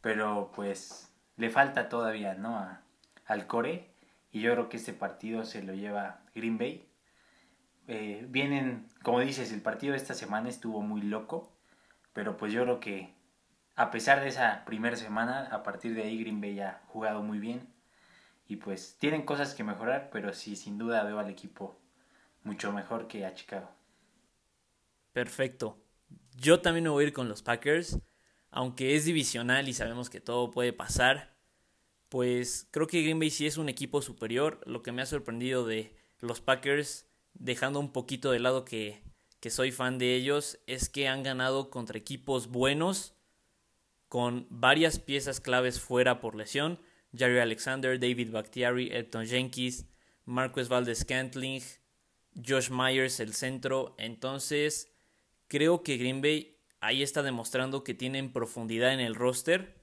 Pero 0.00 0.50
pues 0.54 1.12
le 1.36 1.50
falta 1.50 1.88
todavía, 1.88 2.34
¿no? 2.34 2.78
al 3.26 3.46
core. 3.46 3.94
Y 4.30 4.40
yo 4.40 4.52
creo 4.52 4.68
que 4.68 4.76
este 4.76 4.92
partido 4.92 5.44
se 5.44 5.62
lo 5.62 5.74
lleva 5.74 6.22
Green 6.34 6.58
Bay. 6.58 6.88
Eh, 7.86 8.26
vienen, 8.28 8.88
como 9.02 9.20
dices, 9.20 9.52
el 9.52 9.60
partido 9.60 9.92
de 9.92 9.98
esta 9.98 10.14
semana 10.14 10.48
estuvo 10.48 10.80
muy 10.80 11.02
loco. 11.02 11.51
Pero 12.12 12.36
pues 12.36 12.52
yo 12.52 12.62
creo 12.62 12.80
que 12.80 13.14
a 13.74 13.90
pesar 13.90 14.20
de 14.20 14.28
esa 14.28 14.64
primera 14.64 14.96
semana, 14.96 15.48
a 15.50 15.62
partir 15.62 15.94
de 15.94 16.02
ahí 16.02 16.18
Green 16.20 16.40
Bay 16.40 16.60
ha 16.60 16.82
jugado 16.88 17.22
muy 17.22 17.38
bien. 17.38 17.68
Y 18.46 18.56
pues 18.56 18.96
tienen 18.98 19.22
cosas 19.22 19.54
que 19.54 19.64
mejorar, 19.64 20.10
pero 20.12 20.32
sí, 20.34 20.56
sin 20.56 20.78
duda 20.78 21.04
veo 21.04 21.18
al 21.18 21.30
equipo 21.30 21.80
mucho 22.44 22.72
mejor 22.72 23.06
que 23.06 23.24
a 23.24 23.34
Chicago. 23.34 23.70
Perfecto. 25.12 25.78
Yo 26.36 26.60
también 26.60 26.84
me 26.84 26.90
voy 26.90 27.04
a 27.04 27.06
ir 27.08 27.12
con 27.12 27.28
los 27.28 27.42
Packers. 27.42 27.98
Aunque 28.50 28.94
es 28.94 29.06
divisional 29.06 29.68
y 29.68 29.72
sabemos 29.72 30.10
que 30.10 30.20
todo 30.20 30.50
puede 30.50 30.74
pasar, 30.74 31.34
pues 32.10 32.68
creo 32.70 32.86
que 32.86 33.02
Green 33.02 33.18
Bay 33.18 33.30
sí 33.30 33.46
es 33.46 33.56
un 33.56 33.70
equipo 33.70 34.02
superior. 34.02 34.60
Lo 34.66 34.82
que 34.82 34.92
me 34.92 35.00
ha 35.00 35.06
sorprendido 35.06 35.64
de 35.64 35.96
los 36.20 36.42
Packers, 36.42 37.06
dejando 37.32 37.80
un 37.80 37.92
poquito 37.92 38.30
de 38.30 38.40
lado 38.40 38.66
que 38.66 39.02
que 39.42 39.50
soy 39.50 39.72
fan 39.72 39.98
de 39.98 40.14
ellos 40.14 40.60
es 40.68 40.88
que 40.88 41.08
han 41.08 41.24
ganado 41.24 41.68
contra 41.68 41.98
equipos 41.98 42.46
buenos 42.46 43.12
con 44.06 44.46
varias 44.50 45.00
piezas 45.00 45.40
claves 45.40 45.80
fuera 45.80 46.20
por 46.20 46.36
lesión. 46.36 46.78
Jerry 47.12 47.40
Alexander, 47.40 47.98
David 47.98 48.30
Bakhtiari, 48.30 48.90
Elton 48.92 49.26
Jenkins, 49.26 49.86
Marcus 50.26 50.68
Valdez 50.68 51.04
Cantling, 51.04 51.60
Josh 52.46 52.70
Myers, 52.70 53.18
el 53.18 53.34
centro. 53.34 53.96
Entonces, 53.98 54.92
creo 55.48 55.82
que 55.82 55.96
Green 55.96 56.22
Bay 56.22 56.56
ahí 56.78 57.02
está 57.02 57.24
demostrando 57.24 57.82
que 57.82 57.94
tienen 57.94 58.32
profundidad 58.32 58.92
en 58.92 59.00
el 59.00 59.16
roster. 59.16 59.82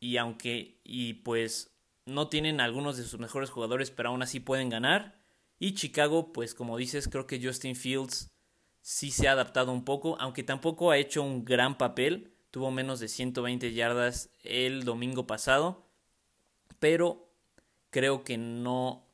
Y 0.00 0.16
aunque, 0.16 0.80
y 0.82 1.14
pues, 1.14 1.76
no 2.06 2.28
tienen 2.28 2.60
algunos 2.60 2.96
de 2.96 3.04
sus 3.04 3.20
mejores 3.20 3.50
jugadores, 3.50 3.92
pero 3.92 4.08
aún 4.08 4.22
así 4.22 4.40
pueden 4.40 4.68
ganar. 4.68 5.22
Y 5.60 5.74
Chicago, 5.74 6.32
pues, 6.32 6.54
como 6.54 6.76
dices, 6.76 7.06
creo 7.06 7.28
que 7.28 7.40
Justin 7.40 7.76
Fields 7.76 8.29
sí 8.82 9.10
se 9.10 9.28
ha 9.28 9.32
adaptado 9.32 9.72
un 9.72 9.84
poco, 9.84 10.16
aunque 10.20 10.42
tampoco 10.42 10.90
ha 10.90 10.98
hecho 10.98 11.22
un 11.22 11.44
gran 11.44 11.78
papel. 11.78 12.32
Tuvo 12.50 12.70
menos 12.70 13.00
de 13.00 13.08
120 13.08 13.72
yardas 13.72 14.30
el 14.42 14.84
domingo 14.84 15.26
pasado, 15.26 15.86
pero 16.78 17.32
creo 17.90 18.24
que 18.24 18.38
no 18.38 19.06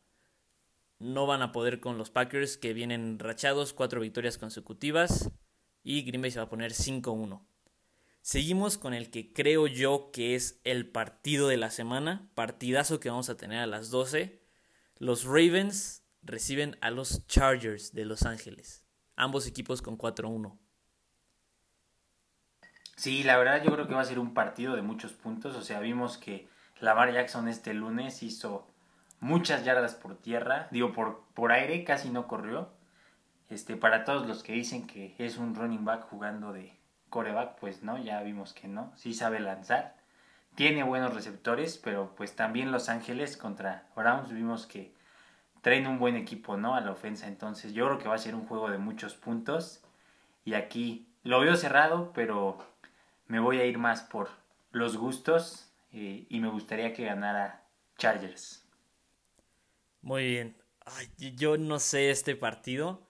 no 0.98 1.26
van 1.26 1.42
a 1.42 1.52
poder 1.52 1.80
con 1.80 1.98
los 1.98 2.08
Packers 2.08 2.56
que 2.56 2.72
vienen 2.72 3.18
rachados, 3.18 3.74
cuatro 3.74 4.00
victorias 4.00 4.38
consecutivas 4.38 5.30
y 5.82 6.02
Green 6.02 6.22
Bay 6.22 6.30
se 6.30 6.38
va 6.38 6.46
a 6.46 6.48
poner 6.48 6.72
5-1. 6.72 7.46
Seguimos 8.22 8.78
con 8.78 8.94
el 8.94 9.10
que 9.10 9.30
creo 9.34 9.66
yo 9.66 10.10
que 10.10 10.34
es 10.34 10.58
el 10.64 10.88
partido 10.88 11.48
de 11.48 11.58
la 11.58 11.70
semana, 11.70 12.30
partidazo 12.34 12.98
que 12.98 13.10
vamos 13.10 13.28
a 13.28 13.36
tener 13.36 13.58
a 13.58 13.66
las 13.66 13.90
12. 13.90 14.40
Los 14.96 15.24
Ravens 15.24 16.02
reciben 16.22 16.78
a 16.80 16.90
los 16.90 17.26
Chargers 17.26 17.92
de 17.92 18.06
Los 18.06 18.22
Ángeles 18.22 18.85
ambos 19.16 19.46
equipos 19.46 19.82
con 19.82 19.98
4-1. 19.98 20.56
Sí, 22.96 23.24
la 23.24 23.36
verdad 23.36 23.62
yo 23.62 23.72
creo 23.72 23.86
que 23.86 23.94
va 23.94 24.00
a 24.00 24.06
ser 24.06 24.18
un 24.18 24.32
partido 24.32 24.74
de 24.74 24.82
muchos 24.82 25.12
puntos. 25.12 25.54
O 25.56 25.62
sea, 25.62 25.80
vimos 25.80 26.16
que 26.16 26.48
Lamar 26.80 27.12
Jackson 27.12 27.48
este 27.48 27.74
lunes 27.74 28.22
hizo 28.22 28.66
muchas 29.20 29.64
yardas 29.64 29.94
por 29.94 30.16
tierra, 30.16 30.68
digo 30.70 30.92
por, 30.92 31.24
por 31.34 31.52
aire, 31.52 31.84
casi 31.84 32.10
no 32.10 32.26
corrió. 32.26 32.70
Este, 33.48 33.76
para 33.76 34.04
todos 34.04 34.26
los 34.26 34.42
que 34.42 34.52
dicen 34.52 34.86
que 34.86 35.14
es 35.18 35.36
un 35.36 35.54
running 35.54 35.84
back 35.84 36.08
jugando 36.08 36.52
de 36.52 36.76
coreback, 37.10 37.58
pues 37.58 37.82
no, 37.82 37.98
ya 37.98 38.22
vimos 38.22 38.52
que 38.52 38.66
no, 38.66 38.92
sí 38.96 39.14
sabe 39.14 39.40
lanzar. 39.40 39.94
Tiene 40.54 40.82
buenos 40.82 41.14
receptores, 41.14 41.78
pero 41.78 42.14
pues 42.16 42.34
también 42.34 42.72
Los 42.72 42.88
Ángeles 42.88 43.36
contra 43.36 43.86
Browns 43.94 44.32
vimos 44.32 44.66
que 44.66 44.95
traen 45.66 45.88
un 45.88 45.98
buen 45.98 46.14
equipo, 46.14 46.56
¿no? 46.56 46.76
A 46.76 46.80
la 46.80 46.92
ofensa. 46.92 47.26
Entonces 47.26 47.72
yo 47.72 47.86
creo 47.86 47.98
que 47.98 48.06
va 48.06 48.14
a 48.14 48.18
ser 48.18 48.36
un 48.36 48.46
juego 48.46 48.70
de 48.70 48.78
muchos 48.78 49.14
puntos. 49.16 49.82
Y 50.44 50.54
aquí 50.54 51.08
lo 51.24 51.40
veo 51.40 51.56
cerrado, 51.56 52.12
pero 52.14 52.58
me 53.26 53.40
voy 53.40 53.58
a 53.58 53.64
ir 53.64 53.76
más 53.76 54.02
por 54.02 54.28
los 54.70 54.96
gustos 54.96 55.68
eh, 55.92 56.24
y 56.28 56.38
me 56.38 56.46
gustaría 56.50 56.92
que 56.92 57.04
ganara 57.04 57.64
Chargers. 57.98 58.64
Muy 60.02 60.28
bien. 60.28 60.56
yo 61.18 61.56
no 61.56 61.80
sé 61.80 62.10
este 62.10 62.36
partido. 62.36 63.04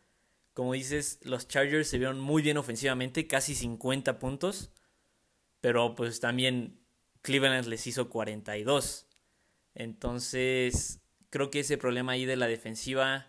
Como 0.55 0.73
dices, 0.73 1.21
los 1.25 1.49
Chargers 1.49 1.91
se 1.91 1.99
vieron 1.99 2.19
muy 2.19 2.41
bien 2.41 2.57
ofensivamente, 2.57 3.27
casi 3.27 3.55
50 3.55 4.19
puntos. 4.19 4.73
Pero 5.61 5.95
pues 5.95 6.21
también 6.21 6.81
Cleveland 7.21 7.67
les 7.67 7.87
hizo 7.87 8.09
42. 8.09 9.07
Entonces, 9.75 11.03
creo 11.37 11.51
que 11.51 11.61
ese 11.61 11.77
problema 11.77 12.13
ahí 12.13 12.25
de 12.25 12.37
la 12.37 12.47
defensiva, 12.47 13.27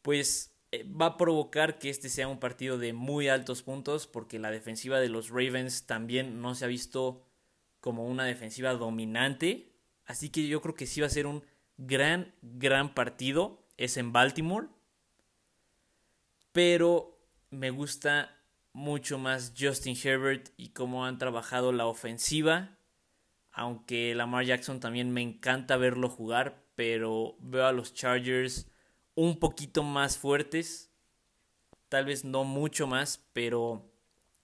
pues 0.00 0.56
eh, 0.72 0.82
va 0.84 1.06
a 1.06 1.16
provocar 1.18 1.78
que 1.78 1.90
este 1.90 2.08
sea 2.08 2.26
un 2.26 2.40
partido 2.40 2.78
de 2.78 2.94
muy 2.94 3.28
altos 3.28 3.62
puntos, 3.62 4.06
porque 4.06 4.38
la 4.38 4.50
defensiva 4.50 4.98
de 4.98 5.10
los 5.10 5.28
Ravens 5.28 5.84
también 5.84 6.40
no 6.40 6.54
se 6.54 6.64
ha 6.64 6.68
visto 6.68 7.22
como 7.80 8.06
una 8.06 8.24
defensiva 8.24 8.72
dominante. 8.72 9.74
Así 10.06 10.30
que 10.30 10.48
yo 10.48 10.62
creo 10.62 10.74
que 10.74 10.86
sí 10.86 11.02
va 11.02 11.06
a 11.06 11.10
ser 11.10 11.26
un 11.26 11.44
gran, 11.76 12.34
gran 12.40 12.94
partido. 12.94 13.66
Es 13.76 13.98
en 13.98 14.14
Baltimore. 14.14 14.68
Pero 16.52 17.20
me 17.50 17.68
gusta 17.68 18.40
mucho 18.72 19.18
más 19.18 19.52
Justin 19.58 19.98
Herbert 20.02 20.48
y 20.56 20.70
cómo 20.70 21.04
han 21.04 21.18
trabajado 21.18 21.72
la 21.72 21.84
ofensiva 21.84 22.78
aunque 23.54 24.14
Lamar 24.16 24.44
Jackson 24.44 24.80
también 24.80 25.12
me 25.12 25.22
encanta 25.22 25.76
verlo 25.76 26.08
jugar, 26.08 26.64
pero 26.74 27.36
veo 27.38 27.66
a 27.66 27.72
los 27.72 27.94
Chargers 27.94 28.68
un 29.14 29.38
poquito 29.38 29.84
más 29.84 30.18
fuertes. 30.18 30.90
Tal 31.88 32.04
vez 32.04 32.24
no 32.24 32.42
mucho 32.42 32.88
más, 32.88 33.24
pero 33.32 33.88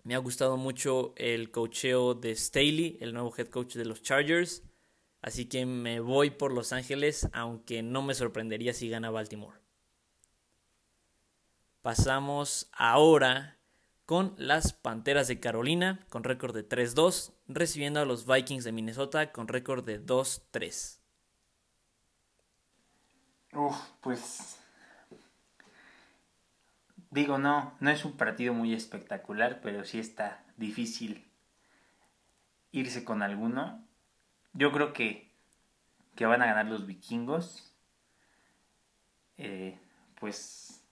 me 0.04 0.14
ha 0.14 0.18
gustado 0.18 0.56
mucho 0.56 1.12
el 1.16 1.50
cocheo 1.50 2.14
de 2.14 2.36
Staley, 2.36 2.98
el 3.00 3.12
nuevo 3.12 3.34
head 3.36 3.48
coach 3.48 3.74
de 3.74 3.84
los 3.84 4.00
Chargers. 4.02 4.62
Así 5.22 5.46
que 5.46 5.66
me 5.66 6.00
voy 6.00 6.30
por 6.30 6.52
Los 6.52 6.72
Ángeles, 6.72 7.28
aunque 7.32 7.82
no 7.82 8.02
me 8.02 8.14
sorprendería 8.14 8.72
si 8.72 8.88
gana 8.88 9.10
Baltimore. 9.10 9.58
Pasamos 11.82 12.70
ahora 12.72 13.59
con 14.10 14.34
las 14.38 14.72
Panteras 14.72 15.28
de 15.28 15.38
Carolina 15.38 16.04
con 16.08 16.24
récord 16.24 16.52
de 16.52 16.68
3-2, 16.68 17.32
recibiendo 17.46 18.00
a 18.00 18.04
los 18.04 18.26
Vikings 18.26 18.64
de 18.64 18.72
Minnesota 18.72 19.30
con 19.30 19.46
récord 19.46 19.84
de 19.84 20.04
2-3. 20.04 20.98
Uf, 23.52 23.76
pues 24.00 24.58
digo, 27.10 27.38
no, 27.38 27.76
no 27.78 27.90
es 27.90 28.04
un 28.04 28.16
partido 28.16 28.52
muy 28.52 28.74
espectacular, 28.74 29.60
pero 29.62 29.84
sí 29.84 30.00
está 30.00 30.42
difícil 30.56 31.30
irse 32.72 33.04
con 33.04 33.22
alguno. 33.22 33.86
Yo 34.54 34.72
creo 34.72 34.92
que, 34.92 35.30
que 36.16 36.26
van 36.26 36.42
a 36.42 36.46
ganar 36.46 36.66
los 36.66 36.84
vikingos. 36.84 37.72
Eh, 39.38 39.78
pues 40.18 40.82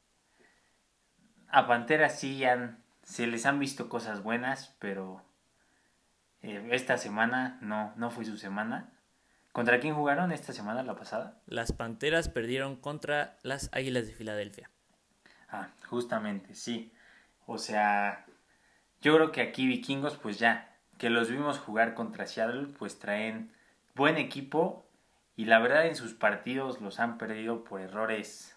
a 1.49 1.67
Panteras 1.67 2.21
sí 2.21 2.45
han 2.45 2.87
se 3.09 3.27
les 3.27 3.47
han 3.47 3.59
visto 3.59 3.89
cosas 3.89 4.23
buenas, 4.23 4.77
pero 4.79 5.23
eh, 6.43 6.69
esta 6.73 6.99
semana 6.99 7.59
no, 7.63 7.95
no 7.97 8.11
fue 8.11 8.27
su 8.27 8.37
semana. 8.37 8.93
¿Contra 9.53 9.81
quién 9.81 9.95
jugaron 9.95 10.31
esta 10.31 10.53
semana, 10.53 10.83
la 10.83 10.95
pasada? 10.95 11.41
Las 11.47 11.73
Panteras 11.73 12.29
perdieron 12.29 12.77
contra 12.77 13.39
las 13.43 13.71
Águilas 13.73 14.07
de 14.07 14.13
Filadelfia. 14.13 14.71
Ah, 15.49 15.69
justamente, 15.87 16.55
sí. 16.55 16.93
O 17.47 17.57
sea, 17.57 18.27
yo 19.01 19.15
creo 19.15 19.33
que 19.33 19.41
aquí 19.41 19.67
vikingos, 19.67 20.19
pues 20.19 20.39
ya, 20.39 20.77
que 20.99 21.09
los 21.09 21.31
vimos 21.31 21.59
jugar 21.59 21.95
contra 21.95 22.27
Seattle, 22.27 22.67
pues 22.79 22.99
traen 22.99 23.55
buen 23.95 24.19
equipo 24.19 24.87
y 25.35 25.47
la 25.47 25.61
verdad 25.61 25.87
en 25.87 25.97
sus 25.97 26.13
partidos 26.13 26.83
los 26.83 27.01
han 27.01 27.17
perdido 27.17 27.65
por 27.65 27.81
errores 27.81 28.55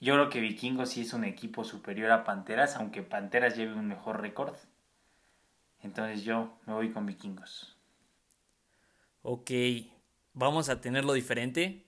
yo 0.00 0.14
creo 0.14 0.28
que 0.28 0.40
Vikingos 0.40 0.90
sí 0.90 1.02
es 1.02 1.12
un 1.12 1.24
equipo 1.24 1.64
superior 1.64 2.10
a 2.10 2.24
Panteras, 2.24 2.76
aunque 2.76 3.02
Panteras 3.02 3.56
lleve 3.56 3.74
un 3.74 3.88
mejor 3.88 4.20
récord. 4.20 4.56
Entonces 5.80 6.24
yo 6.24 6.58
me 6.66 6.72
voy 6.72 6.92
con 6.92 7.06
Vikingos. 7.06 7.76
Ok, 9.22 9.50
vamos 10.32 10.68
a 10.68 10.80
tenerlo 10.80 11.12
diferente. 11.12 11.86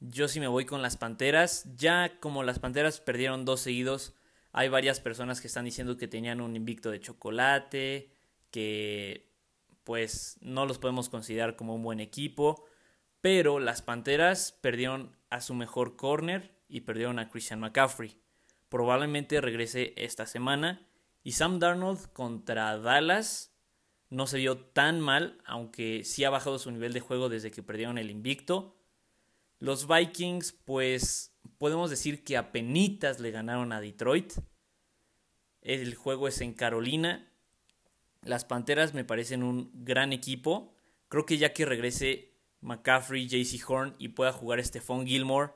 Yo 0.00 0.28
sí 0.28 0.40
me 0.40 0.48
voy 0.48 0.64
con 0.64 0.82
las 0.82 0.96
Panteras. 0.96 1.76
Ya 1.76 2.18
como 2.20 2.42
las 2.42 2.58
Panteras 2.58 3.00
perdieron 3.00 3.44
dos 3.44 3.60
seguidos, 3.60 4.14
hay 4.52 4.68
varias 4.68 5.00
personas 5.00 5.40
que 5.40 5.46
están 5.46 5.64
diciendo 5.64 5.96
que 5.96 6.08
tenían 6.08 6.40
un 6.40 6.56
invicto 6.56 6.90
de 6.90 7.00
chocolate, 7.00 8.10
que 8.50 9.30
pues 9.84 10.38
no 10.40 10.66
los 10.66 10.78
podemos 10.78 11.08
considerar 11.08 11.54
como 11.56 11.74
un 11.74 11.82
buen 11.82 12.00
equipo. 12.00 12.64
Pero 13.20 13.60
las 13.60 13.82
Panteras 13.82 14.52
perdieron 14.60 15.16
a 15.30 15.40
su 15.40 15.54
mejor 15.54 15.96
corner 15.96 16.55
y 16.68 16.82
perdieron 16.82 17.18
a 17.18 17.28
Christian 17.28 17.60
McCaffrey. 17.60 18.16
Probablemente 18.68 19.40
regrese 19.40 19.94
esta 19.96 20.26
semana. 20.26 20.86
Y 21.22 21.32
Sam 21.32 21.58
Darnold 21.58 22.12
contra 22.12 22.78
Dallas 22.78 23.52
no 24.10 24.26
se 24.26 24.38
vio 24.38 24.58
tan 24.58 25.00
mal, 25.00 25.40
aunque 25.44 26.04
sí 26.04 26.24
ha 26.24 26.30
bajado 26.30 26.58
su 26.58 26.70
nivel 26.70 26.92
de 26.92 27.00
juego 27.00 27.28
desde 27.28 27.50
que 27.50 27.62
perdieron 27.62 27.98
el 27.98 28.10
invicto. 28.10 28.76
Los 29.58 29.88
Vikings, 29.88 30.52
pues 30.52 31.36
podemos 31.58 31.90
decir 31.90 32.22
que 32.22 32.36
apenas 32.36 33.20
le 33.20 33.30
ganaron 33.30 33.72
a 33.72 33.80
Detroit. 33.80 34.34
El 35.62 35.94
juego 35.94 36.28
es 36.28 36.40
en 36.40 36.52
Carolina. 36.52 37.32
Las 38.22 38.44
Panteras 38.44 38.94
me 38.94 39.04
parecen 39.04 39.42
un 39.42 39.70
gran 39.72 40.12
equipo. 40.12 40.74
Creo 41.08 41.26
que 41.26 41.38
ya 41.38 41.52
que 41.52 41.64
regrese 41.64 42.34
McCaffrey, 42.60 43.28
JC 43.28 43.62
Horn 43.68 43.94
y 43.98 44.08
pueda 44.08 44.32
jugar 44.32 44.62
Stephon 44.62 45.06
Gilmore, 45.06 45.52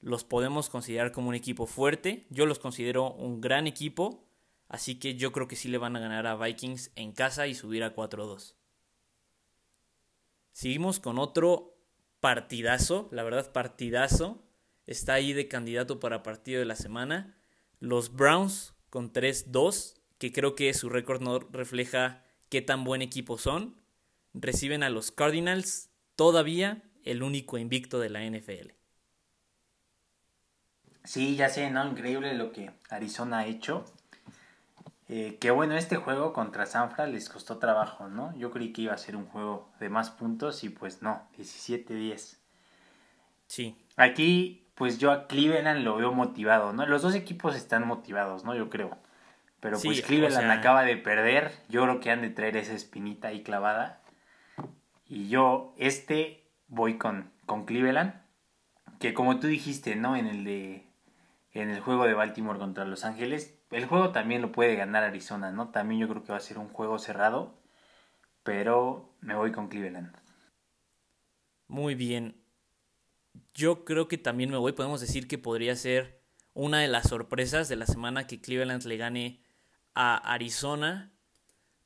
los 0.00 0.24
podemos 0.24 0.68
considerar 0.68 1.12
como 1.12 1.28
un 1.28 1.34
equipo 1.34 1.66
fuerte. 1.66 2.26
Yo 2.30 2.46
los 2.46 2.58
considero 2.58 3.12
un 3.12 3.40
gran 3.40 3.66
equipo. 3.66 4.24
Así 4.68 4.96
que 4.96 5.14
yo 5.14 5.32
creo 5.32 5.48
que 5.48 5.56
sí 5.56 5.68
le 5.68 5.78
van 5.78 5.96
a 5.96 6.00
ganar 6.00 6.26
a 6.26 6.36
Vikings 6.36 6.92
en 6.94 7.12
casa 7.12 7.46
y 7.46 7.54
subir 7.54 7.82
a 7.82 7.94
4-2. 7.94 8.54
Seguimos 10.52 11.00
con 11.00 11.18
otro 11.18 11.78
partidazo, 12.20 13.08
la 13.12 13.22
verdad 13.22 13.50
partidazo. 13.52 14.44
Está 14.86 15.14
ahí 15.14 15.32
de 15.32 15.48
candidato 15.48 16.00
para 16.00 16.22
partido 16.22 16.60
de 16.60 16.66
la 16.66 16.76
semana. 16.76 17.38
Los 17.80 18.12
Browns 18.12 18.74
con 18.90 19.12
3-2, 19.12 19.94
que 20.18 20.32
creo 20.32 20.54
que 20.54 20.72
su 20.74 20.88
récord 20.88 21.22
no 21.22 21.38
refleja 21.38 22.24
qué 22.48 22.60
tan 22.60 22.84
buen 22.84 23.02
equipo 23.02 23.38
son. 23.38 23.80
Reciben 24.34 24.82
a 24.82 24.90
los 24.90 25.10
Cardinals, 25.10 25.90
todavía 26.16 26.82
el 27.04 27.22
único 27.22 27.56
invicto 27.58 27.98
de 28.00 28.10
la 28.10 28.24
NFL. 28.24 28.77
Sí, 31.08 31.36
ya 31.36 31.48
sé, 31.48 31.70
¿no? 31.70 31.86
Increíble 31.86 32.34
lo 32.34 32.52
que 32.52 32.70
Arizona 32.90 33.38
ha 33.38 33.46
hecho. 33.46 33.86
Eh, 35.08 35.38
que 35.40 35.50
bueno, 35.50 35.74
este 35.74 35.96
juego 35.96 36.34
contra 36.34 36.66
Sanfra 36.66 37.06
les 37.06 37.30
costó 37.30 37.56
trabajo, 37.56 38.08
¿no? 38.08 38.36
Yo 38.36 38.50
creí 38.50 38.74
que 38.74 38.82
iba 38.82 38.92
a 38.92 38.98
ser 38.98 39.16
un 39.16 39.24
juego 39.24 39.70
de 39.80 39.88
más 39.88 40.10
puntos 40.10 40.64
y 40.64 40.68
pues 40.68 41.00
no, 41.00 41.26
17-10. 41.38 42.36
Sí. 43.46 43.74
Aquí, 43.96 44.66
pues 44.74 44.98
yo 44.98 45.10
a 45.10 45.28
Cleveland 45.28 45.82
lo 45.82 45.96
veo 45.96 46.12
motivado, 46.12 46.74
¿no? 46.74 46.84
Los 46.84 47.00
dos 47.00 47.14
equipos 47.14 47.56
están 47.56 47.86
motivados, 47.86 48.44
¿no? 48.44 48.54
Yo 48.54 48.68
creo. 48.68 48.98
Pero 49.60 49.80
pues 49.80 50.02
Cleveland 50.02 50.50
acaba 50.50 50.82
de 50.82 50.98
perder, 50.98 51.54
yo 51.70 51.84
creo 51.84 52.00
que 52.00 52.10
han 52.10 52.20
de 52.20 52.28
traer 52.28 52.58
esa 52.58 52.74
espinita 52.74 53.28
ahí 53.28 53.42
clavada. 53.42 54.02
Y 55.06 55.30
yo, 55.30 55.72
este, 55.78 56.44
voy 56.66 56.98
con, 56.98 57.30
con 57.46 57.64
Cleveland, 57.64 58.12
que 59.00 59.14
como 59.14 59.40
tú 59.40 59.46
dijiste, 59.46 59.96
¿no? 59.96 60.14
En 60.14 60.26
el 60.26 60.44
de 60.44 60.87
en 61.52 61.70
el 61.70 61.80
juego 61.80 62.04
de 62.04 62.14
Baltimore 62.14 62.58
contra 62.58 62.84
Los 62.84 63.04
Ángeles, 63.04 63.58
el 63.70 63.86
juego 63.86 64.12
también 64.12 64.42
lo 64.42 64.52
puede 64.52 64.76
ganar 64.76 65.04
Arizona, 65.04 65.50
¿no? 65.50 65.70
También 65.70 66.00
yo 66.00 66.08
creo 66.08 66.22
que 66.22 66.32
va 66.32 66.38
a 66.38 66.40
ser 66.40 66.58
un 66.58 66.68
juego 66.68 66.98
cerrado, 66.98 67.58
pero 68.42 69.14
me 69.20 69.34
voy 69.34 69.52
con 69.52 69.68
Cleveland. 69.68 70.14
Muy 71.66 71.94
bien. 71.94 72.42
Yo 73.54 73.84
creo 73.84 74.08
que 74.08 74.18
también 74.18 74.50
me 74.50 74.56
voy, 74.56 74.72
podemos 74.72 75.00
decir 75.00 75.28
que 75.28 75.38
podría 75.38 75.76
ser 75.76 76.22
una 76.54 76.80
de 76.80 76.88
las 76.88 77.08
sorpresas 77.08 77.68
de 77.68 77.76
la 77.76 77.86
semana 77.86 78.26
que 78.26 78.40
Cleveland 78.40 78.84
le 78.84 78.96
gane 78.96 79.42
a 79.94 80.16
Arizona, 80.16 81.12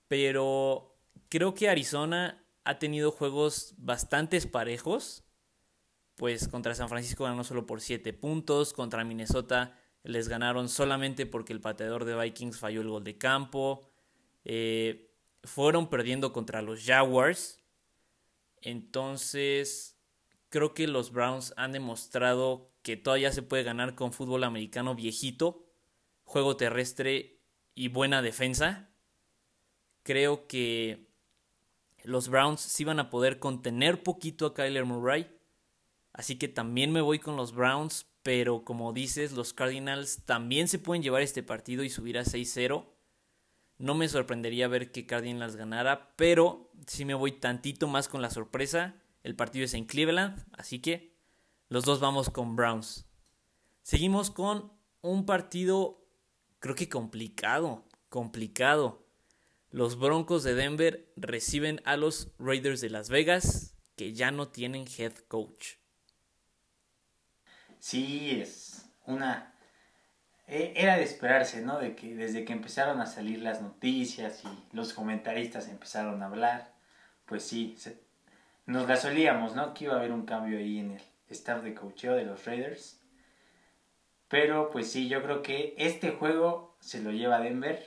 pero 0.08 0.96
creo 1.28 1.54
que 1.54 1.68
Arizona 1.68 2.44
ha 2.64 2.78
tenido 2.78 3.10
juegos 3.10 3.74
bastante 3.76 4.40
parejos, 4.42 5.24
pues 6.16 6.48
contra 6.48 6.74
San 6.74 6.88
Francisco 6.88 7.24
ganó 7.24 7.44
solo 7.44 7.66
por 7.66 7.80
7 7.80 8.12
puntos, 8.12 8.72
contra 8.72 9.04
Minnesota 9.04 9.76
les 10.04 10.28
ganaron 10.28 10.68
solamente 10.68 11.26
porque 11.26 11.52
el 11.52 11.60
pateador 11.60 12.04
de 12.04 12.16
Vikings 12.16 12.58
falló 12.58 12.80
el 12.80 12.88
gol 12.88 13.04
de 13.04 13.18
campo. 13.18 13.88
Eh, 14.44 15.10
fueron 15.44 15.88
perdiendo 15.88 16.32
contra 16.32 16.62
los 16.62 16.84
Jaguars. 16.84 17.62
Entonces, 18.60 19.96
creo 20.48 20.74
que 20.74 20.86
los 20.86 21.12
Browns 21.12 21.54
han 21.56 21.72
demostrado 21.72 22.72
que 22.82 22.96
todavía 22.96 23.32
se 23.32 23.42
puede 23.42 23.62
ganar 23.62 23.94
con 23.94 24.12
fútbol 24.12 24.44
americano 24.44 24.94
viejito, 24.94 25.64
juego 26.24 26.56
terrestre 26.56 27.40
y 27.74 27.88
buena 27.88 28.22
defensa. 28.22 28.90
Creo 30.02 30.48
que 30.48 31.06
los 32.02 32.28
Browns 32.28 32.60
sí 32.60 32.82
van 32.82 32.98
a 32.98 33.08
poder 33.08 33.38
contener 33.38 34.02
poquito 34.02 34.46
a 34.46 34.54
Kyler 34.54 34.84
Murray. 34.84 35.30
Así 36.12 36.36
que 36.36 36.48
también 36.48 36.92
me 36.92 37.00
voy 37.00 37.18
con 37.18 37.36
los 37.36 37.54
Browns 37.54 38.06
pero 38.22 38.64
como 38.64 38.92
dices, 38.92 39.32
los 39.32 39.52
Cardinals 39.52 40.24
también 40.24 40.68
se 40.68 40.78
pueden 40.78 41.02
llevar 41.02 41.22
este 41.22 41.42
partido 41.42 41.82
y 41.82 41.90
subir 41.90 42.18
a 42.18 42.24
6-0. 42.24 42.86
No 43.78 43.94
me 43.94 44.08
sorprendería 44.08 44.68
ver 44.68 44.92
que 44.92 45.06
Cardinals 45.06 45.56
ganara, 45.56 46.14
pero 46.16 46.70
si 46.86 47.04
me 47.04 47.14
voy 47.14 47.32
tantito 47.32 47.88
más 47.88 48.08
con 48.08 48.22
la 48.22 48.30
sorpresa. 48.30 48.94
El 49.24 49.34
partido 49.36 49.64
es 49.64 49.74
en 49.74 49.86
Cleveland, 49.86 50.44
así 50.52 50.78
que 50.78 51.16
los 51.68 51.84
dos 51.84 52.00
vamos 52.00 52.30
con 52.30 52.56
Browns. 52.56 53.06
Seguimos 53.82 54.30
con 54.30 54.72
un 55.00 55.26
partido 55.26 56.06
creo 56.60 56.76
que 56.76 56.88
complicado, 56.88 57.84
complicado. 58.08 59.04
Los 59.70 59.98
Broncos 59.98 60.44
de 60.44 60.54
Denver 60.54 61.12
reciben 61.16 61.80
a 61.84 61.96
los 61.96 62.32
Raiders 62.38 62.80
de 62.80 62.90
Las 62.90 63.08
Vegas, 63.08 63.74
que 63.96 64.12
ya 64.12 64.30
no 64.30 64.48
tienen 64.48 64.84
head 64.86 65.14
coach. 65.28 65.81
Sí, 67.82 68.38
es 68.40 68.88
una... 69.06 69.52
E, 70.46 70.72
era 70.76 70.96
de 70.96 71.02
esperarse, 71.02 71.62
¿no? 71.62 71.80
De 71.80 71.96
que 71.96 72.14
desde 72.14 72.44
que 72.44 72.52
empezaron 72.52 73.00
a 73.00 73.06
salir 73.06 73.42
las 73.42 73.60
noticias 73.60 74.44
y 74.44 74.76
los 74.76 74.92
comentaristas 74.92 75.68
empezaron 75.68 76.22
a 76.22 76.26
hablar, 76.26 76.72
pues 77.26 77.42
sí, 77.42 77.76
nos 78.66 78.86
la 78.86 78.96
solíamos, 78.96 79.56
¿no? 79.56 79.74
Que 79.74 79.86
iba 79.86 79.94
a 79.94 79.98
haber 79.98 80.12
un 80.12 80.26
cambio 80.26 80.58
ahí 80.58 80.78
en 80.78 80.92
el 80.92 81.02
staff 81.28 81.64
de 81.64 81.74
coacheo 81.74 82.14
de 82.14 82.24
los 82.24 82.44
Raiders. 82.44 83.00
Pero 84.28 84.70
pues 84.70 84.88
sí, 84.88 85.08
yo 85.08 85.20
creo 85.20 85.42
que 85.42 85.74
este 85.76 86.12
juego 86.12 86.76
se 86.78 87.02
lo 87.02 87.10
lleva 87.10 87.40
Denver. 87.40 87.84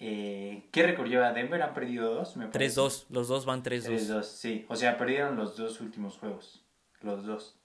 Eh, 0.00 0.68
¿Qué 0.72 0.82
récord 0.82 1.06
lleva 1.06 1.32
Denver? 1.32 1.62
¿Han 1.62 1.72
perdido 1.72 2.12
dos? 2.12 2.36
3-2, 2.36 3.04
los 3.10 3.28
dos 3.28 3.46
van 3.46 3.62
3-2. 3.62 3.84
3-2, 3.84 4.22
sí. 4.24 4.66
O 4.68 4.74
sea, 4.74 4.98
perdieron 4.98 5.36
los 5.36 5.56
dos 5.56 5.80
últimos 5.80 6.18
juegos. 6.18 6.64
Los 7.00 7.24
dos. 7.24 7.61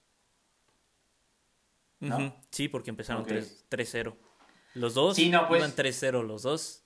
Sí, 2.50 2.68
porque 2.68 2.90
empezaron 2.90 3.26
3-0. 3.26 4.14
Los 4.74 4.94
dos 4.94 5.16
sí, 5.16 5.30
no, 5.30 5.48
pues... 5.48 5.60
iban 5.60 5.74
3-0 5.74 6.24
los 6.24 6.42
dos. 6.42 6.84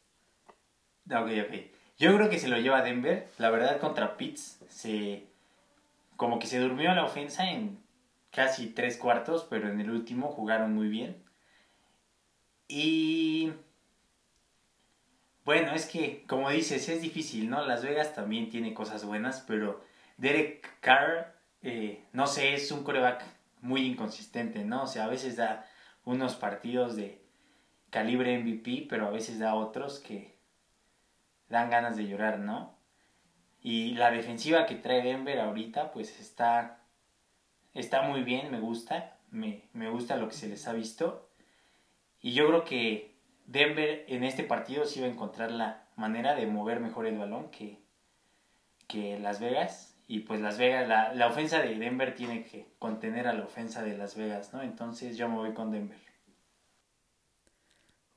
Ok, 1.07 1.31
ok. 1.47 1.55
Yo 1.99 2.15
creo 2.17 2.31
que 2.31 2.39
se 2.39 2.49
lo 2.49 2.59
lleva 2.59 2.83
Denver. 2.83 3.29
La 3.39 3.51
verdad, 3.51 3.79
contra 3.79 4.17
Pitts, 4.17 4.61
se... 4.69 5.27
como 6.17 6.39
que 6.39 6.47
se 6.47 6.59
durmió 6.59 6.95
la 6.95 7.05
ofensa 7.05 7.51
en 7.51 7.79
casi 8.31 8.69
tres 8.69 8.97
cuartos, 8.97 9.47
pero 9.49 9.69
en 9.69 9.81
el 9.81 9.91
último 9.91 10.29
jugaron 10.29 10.75
muy 10.75 10.89
bien. 10.89 11.23
Y... 12.69 13.53
Bueno, 15.45 15.75
es 15.75 15.87
que, 15.87 16.25
como 16.27 16.51
dices, 16.51 16.89
es 16.89 17.03
difícil, 17.03 17.51
¿no? 17.51 17.67
Las 17.67 17.83
Vegas 17.83 18.15
también 18.15 18.49
tiene 18.49 18.75
cosas 18.75 19.05
buenas, 19.05 19.45
pero 19.47 19.85
Derek 20.17 20.79
Carr, 20.81 21.35
eh, 21.63 22.05
no 22.13 22.29
sé, 22.29 22.55
es 22.55 22.71
un 22.71 22.85
coreback 22.85 23.25
muy 23.63 23.87
inconsistente, 23.87 24.65
¿no? 24.65 24.83
O 24.83 24.87
sea, 24.87 25.05
a 25.05 25.09
veces 25.09 25.37
da 25.37 25.67
unos 26.05 26.35
partidos 26.35 26.97
de 26.97 27.25
calibre 27.91 28.39
MVP, 28.39 28.87
pero 28.91 29.07
a 29.07 29.11
veces 29.11 29.39
da 29.39 29.55
otros 29.55 30.01
que 30.01 30.37
dan 31.49 31.71
ganas 31.71 31.97
de 31.97 32.07
llorar, 32.07 32.41
¿no? 32.41 32.77
Y 33.63 33.95
la 33.95 34.11
defensiva 34.11 34.67
que 34.67 34.75
trae 34.75 35.03
Denver 35.03 35.39
ahorita, 35.39 35.93
pues 35.93 36.19
está, 36.21 36.81
está 37.75 38.03
muy 38.03 38.23
bien, 38.23 38.51
me 38.51 38.59
gusta, 38.59 39.17
me, 39.31 39.69
me 39.73 39.89
gusta 39.89 40.17
lo 40.17 40.29
que 40.29 40.35
se 40.35 40.49
les 40.49 40.67
ha 40.67 40.73
visto. 40.73 41.31
Y 42.21 42.33
yo 42.33 42.49
creo 42.49 42.65
que 42.65 43.15
Denver 43.47 44.05
en 44.09 44.25
este 44.25 44.43
partido 44.43 44.85
sí 44.85 45.01
va 45.01 45.07
a 45.07 45.11
encontrar 45.11 45.53
la 45.53 45.85
manera 45.95 46.35
de 46.35 46.47
mover 46.47 46.81
mejor 46.81 47.07
el 47.07 47.19
balón 47.19 47.51
que, 47.51 47.79
que 48.89 49.19
Las 49.21 49.39
Vegas 49.39 49.92
y 50.13 50.21
pues 50.21 50.43
Las 50.43 50.59
Vegas, 50.59 50.87
la, 50.87 51.15
la, 51.15 51.29
ofensa 51.29 51.63
de 51.63 51.75
Denver 51.75 52.15
tiene 52.15 52.45
que 52.45 52.75
contener 52.79 53.27
a 53.27 53.33
la 53.33 53.45
ofensa 53.45 53.83
de 53.83 53.97
Las 53.97 54.15
Vegas, 54.15 54.53
¿no? 54.53 54.61
Entonces 54.63 55.17
yo 55.17 55.27
me 55.27 55.37
voy 55.37 55.55
con 55.55 55.71
Denver. 55.71 55.97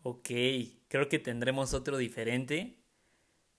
Ok, 0.04 0.30
creo 0.90 1.08
que 1.08 1.20
tendremos 1.20 1.74
otro 1.74 1.96
diferente. 1.96 2.84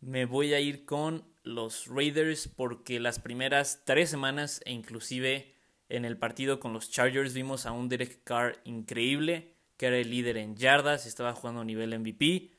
Me 0.01 0.27
voy 0.27 0.53
a 0.53 0.61
ir 0.61 0.85
con 0.85 1.25
los 1.44 1.87
Raiders 1.87 2.46
porque 2.46 3.01
las 3.01 3.20
primeras 3.20 3.85
tres 3.87 4.11
semanas 4.11 4.61
e 4.66 4.72
inclusive 4.72 5.55
En 5.88 6.05
el 6.05 6.18
partido 6.18 6.61
con 6.61 6.75
los 6.75 6.90
Chargers 6.90 7.33
vimos 7.33 7.64
a 7.64 7.72
un 7.72 7.88
Derek 7.88 8.22
Carr 8.22 8.61
increíble, 8.64 9.55
que 9.79 9.87
era 9.87 9.96
el 9.96 10.11
líder 10.11 10.37
en 10.37 10.57
yardas, 10.57 11.07
estaba 11.07 11.33
jugando 11.33 11.62
a 11.62 11.64
nivel 11.64 11.99
MVP. 11.99 12.51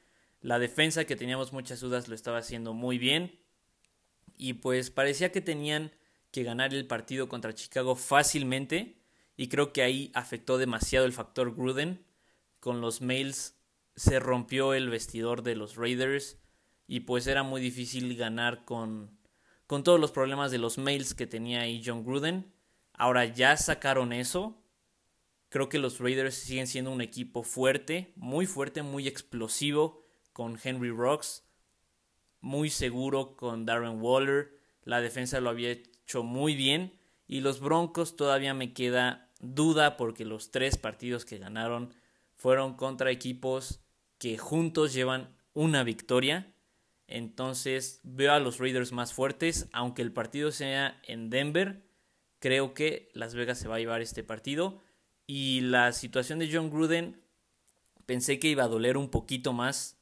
La 0.41 0.57
defensa, 0.57 1.05
que 1.05 1.15
teníamos 1.15 1.53
muchas 1.53 1.81
dudas, 1.81 2.07
lo 2.07 2.15
estaba 2.15 2.39
haciendo 2.39 2.73
muy 2.73 2.97
bien. 2.97 3.37
Y 4.37 4.53
pues 4.53 4.91
parecía 4.91 5.31
que 5.31 5.41
tenían 5.41 5.91
que 6.31 6.43
ganar 6.43 6.73
el 6.73 6.87
partido 6.87 7.27
contra 7.27 7.53
Chicago 7.53 7.95
fácilmente. 7.95 9.01
Y 9.35 9.49
creo 9.49 9.73
que 9.73 9.81
ahí 9.81 10.11
afectó 10.13 10.57
demasiado 10.57 11.05
el 11.05 11.13
factor 11.13 11.55
Gruden. 11.55 12.05
Con 12.59 12.81
los 12.81 13.01
mails 13.01 13.55
se 13.95 14.19
rompió 14.19 14.73
el 14.73 14.89
vestidor 14.89 15.43
de 15.43 15.55
los 15.55 15.75
Raiders. 15.75 16.37
Y 16.87 17.01
pues 17.01 17.27
era 17.27 17.43
muy 17.43 17.59
difícil 17.59 18.15
ganar 18.15 18.63
con, 18.63 19.17
con 19.65 19.83
todos 19.83 19.99
los 19.99 20.11
problemas 20.11 20.51
de 20.51 20.59
los 20.59 20.77
mails 20.77 21.13
que 21.13 21.27
tenía 21.27 21.61
ahí 21.61 21.81
John 21.85 22.05
Gruden. 22.05 22.53
Ahora 22.93 23.25
ya 23.25 23.57
sacaron 23.57 24.13
eso. 24.13 24.63
Creo 25.49 25.69
que 25.69 25.79
los 25.79 25.99
Raiders 25.99 26.35
siguen 26.35 26.67
siendo 26.67 26.91
un 26.91 27.01
equipo 27.01 27.43
fuerte, 27.43 28.11
muy 28.15 28.45
fuerte, 28.45 28.83
muy 28.83 29.07
explosivo 29.07 30.03
con 30.33 30.59
Henry 30.61 30.91
Rocks, 30.91 31.46
muy 32.47 32.69
seguro 32.69 33.35
con 33.35 33.65
Darren 33.65 34.01
Waller. 34.01 34.57
La 34.83 35.01
defensa 35.01 35.41
lo 35.41 35.49
había 35.49 35.71
hecho 35.71 36.23
muy 36.23 36.55
bien 36.55 36.97
y 37.27 37.41
los 37.41 37.59
Broncos 37.59 38.15
todavía 38.15 38.53
me 38.53 38.73
queda 38.73 39.29
duda 39.39 39.97
porque 39.97 40.25
los 40.25 40.49
tres 40.49 40.77
partidos 40.77 41.25
que 41.25 41.37
ganaron 41.37 41.93
fueron 42.33 42.75
contra 42.75 43.11
equipos 43.11 43.81
que 44.17 44.37
juntos 44.37 44.93
llevan 44.93 45.35
una 45.53 45.83
victoria. 45.83 46.53
Entonces 47.07 47.99
veo 48.03 48.31
a 48.31 48.39
los 48.39 48.59
Raiders 48.59 48.91
más 48.91 49.13
fuertes, 49.13 49.67
aunque 49.73 50.01
el 50.01 50.13
partido 50.13 50.51
sea 50.51 50.99
en 51.03 51.29
Denver. 51.29 51.83
Creo 52.39 52.73
que 52.73 53.09
Las 53.13 53.35
Vegas 53.35 53.59
se 53.59 53.67
va 53.67 53.75
a 53.75 53.79
llevar 53.79 54.01
este 54.01 54.23
partido. 54.23 54.81
Y 55.25 55.61
la 55.61 55.91
situación 55.91 56.39
de 56.39 56.49
John 56.51 56.69
Gruden 56.69 57.21
pensé 58.05 58.39
que 58.39 58.47
iba 58.47 58.63
a 58.63 58.69
doler 58.69 58.95
un 58.95 59.09
poquito 59.09 59.51
más 59.51 59.96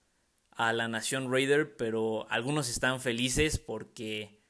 a 0.55 0.73
la 0.73 0.87
nación 0.87 1.31
Raider, 1.31 1.75
pero 1.75 2.27
algunos 2.29 2.69
están 2.69 3.01
felices 3.01 3.59
porque 3.59 4.41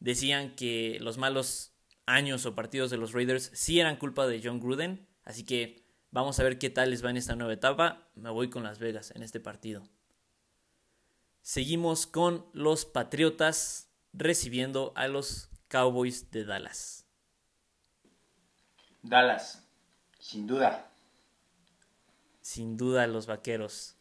decían 0.00 0.54
que 0.56 0.98
los 1.00 1.18
malos 1.18 1.72
años 2.06 2.44
o 2.46 2.54
partidos 2.54 2.90
de 2.90 2.96
los 2.96 3.12
Raiders 3.12 3.50
sí 3.54 3.78
eran 3.78 3.96
culpa 3.96 4.26
de 4.26 4.40
John 4.42 4.60
Gruden. 4.60 5.06
Así 5.24 5.44
que 5.44 5.84
vamos 6.10 6.40
a 6.40 6.42
ver 6.42 6.58
qué 6.58 6.70
tal 6.70 6.90
les 6.90 7.04
va 7.04 7.10
en 7.10 7.16
esta 7.16 7.36
nueva 7.36 7.52
etapa. 7.52 8.08
Me 8.14 8.30
voy 8.30 8.50
con 8.50 8.64
Las 8.64 8.78
Vegas 8.78 9.12
en 9.14 9.22
este 9.22 9.40
partido. 9.40 9.82
Seguimos 11.42 12.06
con 12.06 12.46
los 12.52 12.84
Patriotas 12.84 13.88
recibiendo 14.12 14.92
a 14.96 15.08
los 15.08 15.50
Cowboys 15.68 16.30
de 16.30 16.44
Dallas. 16.44 17.06
Dallas, 19.02 19.66
sin 20.18 20.46
duda. 20.46 20.90
Sin 22.40 22.76
duda 22.76 23.06
los 23.06 23.26
Vaqueros. 23.26 23.96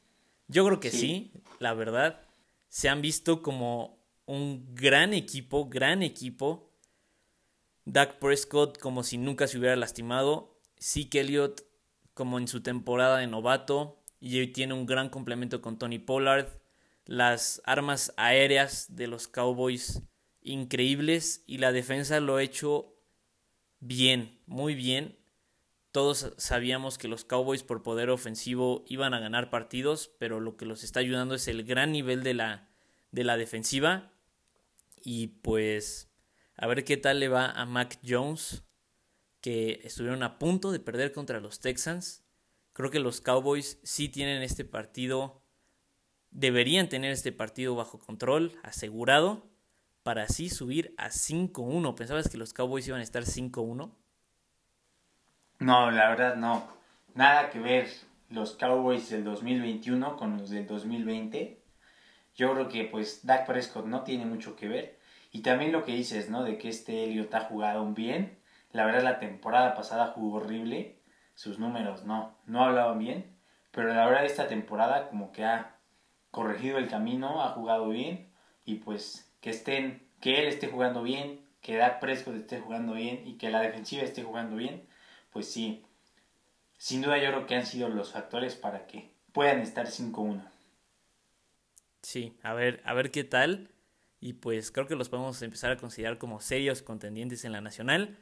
Yo 0.52 0.66
creo 0.66 0.80
que 0.82 0.92
sí. 0.92 1.32
la 1.60 1.74
verdad. 1.74 2.22
Se 2.68 2.90
han 2.90 3.02
visto 3.02 3.42
como 3.42 4.04
un 4.26 4.76
gran 4.76 5.14
equipo, 5.14 5.70
gran 5.70 6.04
equipo. 6.04 6.70
Dak 7.86 8.20
Prescott 8.20 8.78
como 8.78 9.04
si 9.04 9.18
nunca 9.18 9.48
se 9.48 9.58
hubiera 9.58 9.78
lastimado. 9.78 10.60
Zeke 10.80 11.22
Elliott 11.22 11.64
como 12.14 12.38
en 12.38 12.50
su 12.50 12.62
temporada 12.62 13.20
de 13.20 13.28
novato. 13.28 14.04
Y 14.20 14.40
hoy 14.40 14.48
tiene 14.48 14.74
un 14.74 14.86
gran 14.86 15.10
complemento 15.10 15.62
con 15.62 15.80
Tony 15.80 16.00
Pollard. 16.00 16.50
Las 17.06 17.62
armas 17.66 18.14
aéreas 18.18 18.96
de 18.96 19.08
los 19.08 19.30
Cowboys 19.30 20.02
increíbles. 20.42 21.46
Y 21.48 21.60
la 21.60 21.72
defensa 21.72 22.20
lo 22.20 22.36
ha 22.36 22.44
hecho 22.44 22.94
bien, 23.80 24.42
muy 24.48 24.76
bien. 24.76 25.18
Todos 25.92 26.34
sabíamos 26.38 26.98
que 26.98 27.08
los 27.08 27.26
Cowboys 27.26 27.64
por 27.64 27.84
poder 27.84 28.10
ofensivo 28.10 28.86
iban 28.88 29.14
a 29.14 29.20
ganar 29.20 29.50
partidos, 29.50 30.12
pero 30.20 30.40
lo 30.40 30.56
que 30.56 30.66
los 30.66 30.84
está 30.84 31.02
ayudando 31.02 31.36
es 31.36 31.48
el 31.48 31.64
gran 31.64 31.92
nivel 31.92 32.24
de 32.24 32.34
la, 32.34 32.70
de 33.12 33.24
la 33.24 33.36
defensiva. 33.36 34.14
Y 35.04 35.28
pues 35.28 36.10
a 36.56 36.68
ver 36.68 36.84
qué 36.84 36.96
tal 36.96 37.20
le 37.20 37.28
va 37.28 37.52
a 37.52 37.66
Mac 37.66 38.00
Jones, 38.08 38.64
que 39.42 39.82
estuvieron 39.84 40.24
a 40.24 40.38
punto 40.38 40.72
de 40.72 40.80
perder 40.80 41.12
contra 41.12 41.40
los 41.40 41.60
Texans. 41.60 42.24
Creo 42.74 42.92
que 42.92 43.00
los 43.00 43.20
Cowboys 43.20 43.80
sí 43.84 44.08
tienen 44.08 44.44
este 44.44 44.64
partido, 44.64 45.42
deberían 46.30 46.88
tener 46.88 47.12
este 47.12 47.32
partido 47.32 47.76
bajo 47.76 48.00
control, 48.00 48.56
asegurado, 48.64 49.50
para 50.04 50.24
así 50.24 50.50
subir 50.50 50.94
a 50.98 51.10
5-1. 51.10 51.96
¿Pensabas 51.96 52.30
que 52.30 52.38
los 52.38 52.54
Cowboys 52.54 52.88
iban 52.88 53.02
a 53.02 53.04
estar 53.04 53.24
5-1? 53.24 53.92
No, 55.62 55.92
la 55.92 56.10
verdad 56.10 56.38
no. 56.38 56.68
Nada 57.14 57.52
que 57.52 57.60
ver 57.60 57.88
los 58.30 58.56
Cowboys 58.56 59.12
del 59.12 59.24
2021 59.24 60.18
con 60.18 60.40
los 60.40 60.50
del 60.50 60.66
2020. 60.66 61.62
Yo 62.36 62.54
creo 62.54 62.68
que 62.68 62.86
pues 62.86 63.28
Dak 63.28 63.46
Prescott 63.46 63.86
no 63.86 64.02
tiene 64.02 64.26
mucho 64.26 64.56
que 64.56 64.68
ver. 64.68 64.98
Y 65.32 65.44
también 65.44 65.72
lo 65.72 65.86
que 65.86 65.92
dices, 65.92 66.32
¿no? 66.32 66.44
De 66.44 66.58
que 66.58 66.68
este 66.68 67.04
Elliot 67.04 67.32
ha 67.36 67.42
jugado 67.42 67.86
bien. 67.94 68.40
La 68.72 68.88
verdad 68.88 69.04
la 69.04 69.20
temporada 69.20 69.76
pasada 69.76 70.08
jugó 70.16 70.38
horrible. 70.38 70.98
Sus 71.36 71.60
números 71.60 72.06
no, 72.06 72.36
no 72.48 72.64
hablaban 72.64 72.98
bien. 72.98 73.38
Pero 73.70 73.94
la 73.94 74.08
verdad 74.08 74.26
esta 74.26 74.48
temporada 74.48 75.10
como 75.10 75.32
que 75.32 75.46
ha 75.46 75.76
corregido 76.32 76.80
el 76.80 76.90
camino, 76.90 77.44
ha 77.44 77.50
jugado 77.50 77.90
bien. 77.90 78.32
Y 78.66 78.76
pues 78.78 79.32
que 79.42 79.52
estén, 79.52 80.08
que 80.22 80.42
él 80.42 80.48
esté 80.48 80.70
jugando 80.70 81.04
bien, 81.04 81.40
que 81.62 81.78
Dak 81.78 82.00
Prescott 82.00 82.34
esté 82.34 82.60
jugando 82.60 82.94
bien 82.94 83.22
y 83.28 83.38
que 83.38 83.52
la 83.52 83.62
defensiva 83.62 84.02
esté 84.02 84.24
jugando 84.24 84.56
bien 84.56 84.90
pues 85.32 85.52
sí, 85.52 85.84
sin 86.78 87.02
duda 87.02 87.18
yo 87.18 87.30
creo 87.30 87.46
que 87.46 87.56
han 87.56 87.66
sido 87.66 87.90
los 87.90 88.12
factores 88.12 88.56
para 88.56 88.88
que 88.88 89.14
puedan 89.32 89.60
estar 89.60 89.88
5-1. 89.88 90.44
Sí, 92.02 92.38
a 92.42 92.54
ver, 92.54 92.82
a 92.86 92.94
ver 92.94 93.12
qué 93.12 93.24
tal. 93.24 93.70
Y 94.20 94.34
pues 94.34 94.72
creo 94.72 94.88
que 94.88 94.96
los 94.96 95.10
podemos 95.10 95.42
empezar 95.42 95.72
a 95.72 95.78
considerar 95.78 96.18
como 96.18 96.42
serios 96.42 96.82
contendientes 96.82 97.44
en 97.44 97.52
la 97.52 97.62
nacional. 97.62 98.20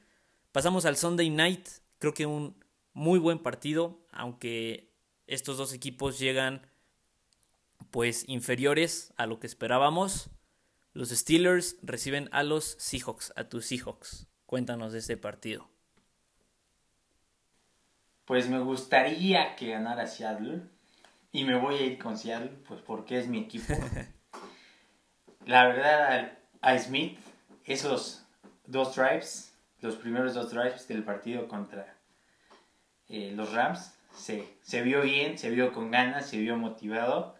Pasamos 0.51 0.85
al 0.85 0.97
Sunday 0.97 1.29
Night. 1.29 1.67
Creo 1.97 2.13
que 2.13 2.25
un 2.25 2.63
muy 2.93 3.19
buen 3.19 3.39
partido, 3.39 4.05
aunque 4.11 4.93
estos 5.27 5.57
dos 5.57 5.73
equipos 5.73 6.19
llegan 6.19 6.67
pues 7.91 8.23
inferiores 8.27 9.13
a 9.17 9.25
lo 9.25 9.39
que 9.39 9.47
esperábamos. 9.47 10.29
Los 10.93 11.09
Steelers 11.09 11.77
reciben 11.81 12.29
a 12.31 12.43
los 12.43 12.75
Seahawks, 12.79 13.33
a 13.35 13.45
tus 13.45 13.65
Seahawks. 13.65 14.27
Cuéntanos 14.45 14.93
de 14.93 14.99
este 14.99 15.17
partido. 15.17 15.69
Pues 18.29 18.47
me 18.47 18.59
gustaría 18.59 19.55
que 19.55 19.71
ganara 19.71 20.05
Seattle. 20.05 20.61
Y 21.31 21.45
me 21.45 21.57
voy 21.57 21.77
a 21.77 21.81
ir 21.81 21.97
con 21.97 22.15
Seattle, 22.15 22.51
pues 22.67 22.79
porque 22.79 23.17
es 23.17 23.27
mi 23.27 23.39
equipo. 23.39 23.73
La 25.47 25.65
verdad, 25.65 26.33
a 26.61 26.77
Smith, 26.77 27.17
esos 27.65 28.23
dos 28.67 28.95
drives, 28.95 29.57
los 29.81 29.95
primeros 29.95 30.35
dos 30.35 30.51
drives 30.51 30.87
del 30.87 31.03
partido 31.03 31.47
contra 31.47 31.95
eh, 33.07 33.33
los 33.35 33.51
Rams, 33.51 33.95
se, 34.13 34.47
se 34.61 34.83
vio 34.83 35.01
bien, 35.01 35.39
se 35.39 35.49
vio 35.49 35.73
con 35.73 35.89
ganas, 35.89 36.27
se 36.27 36.37
vio 36.37 36.55
motivado. 36.55 37.35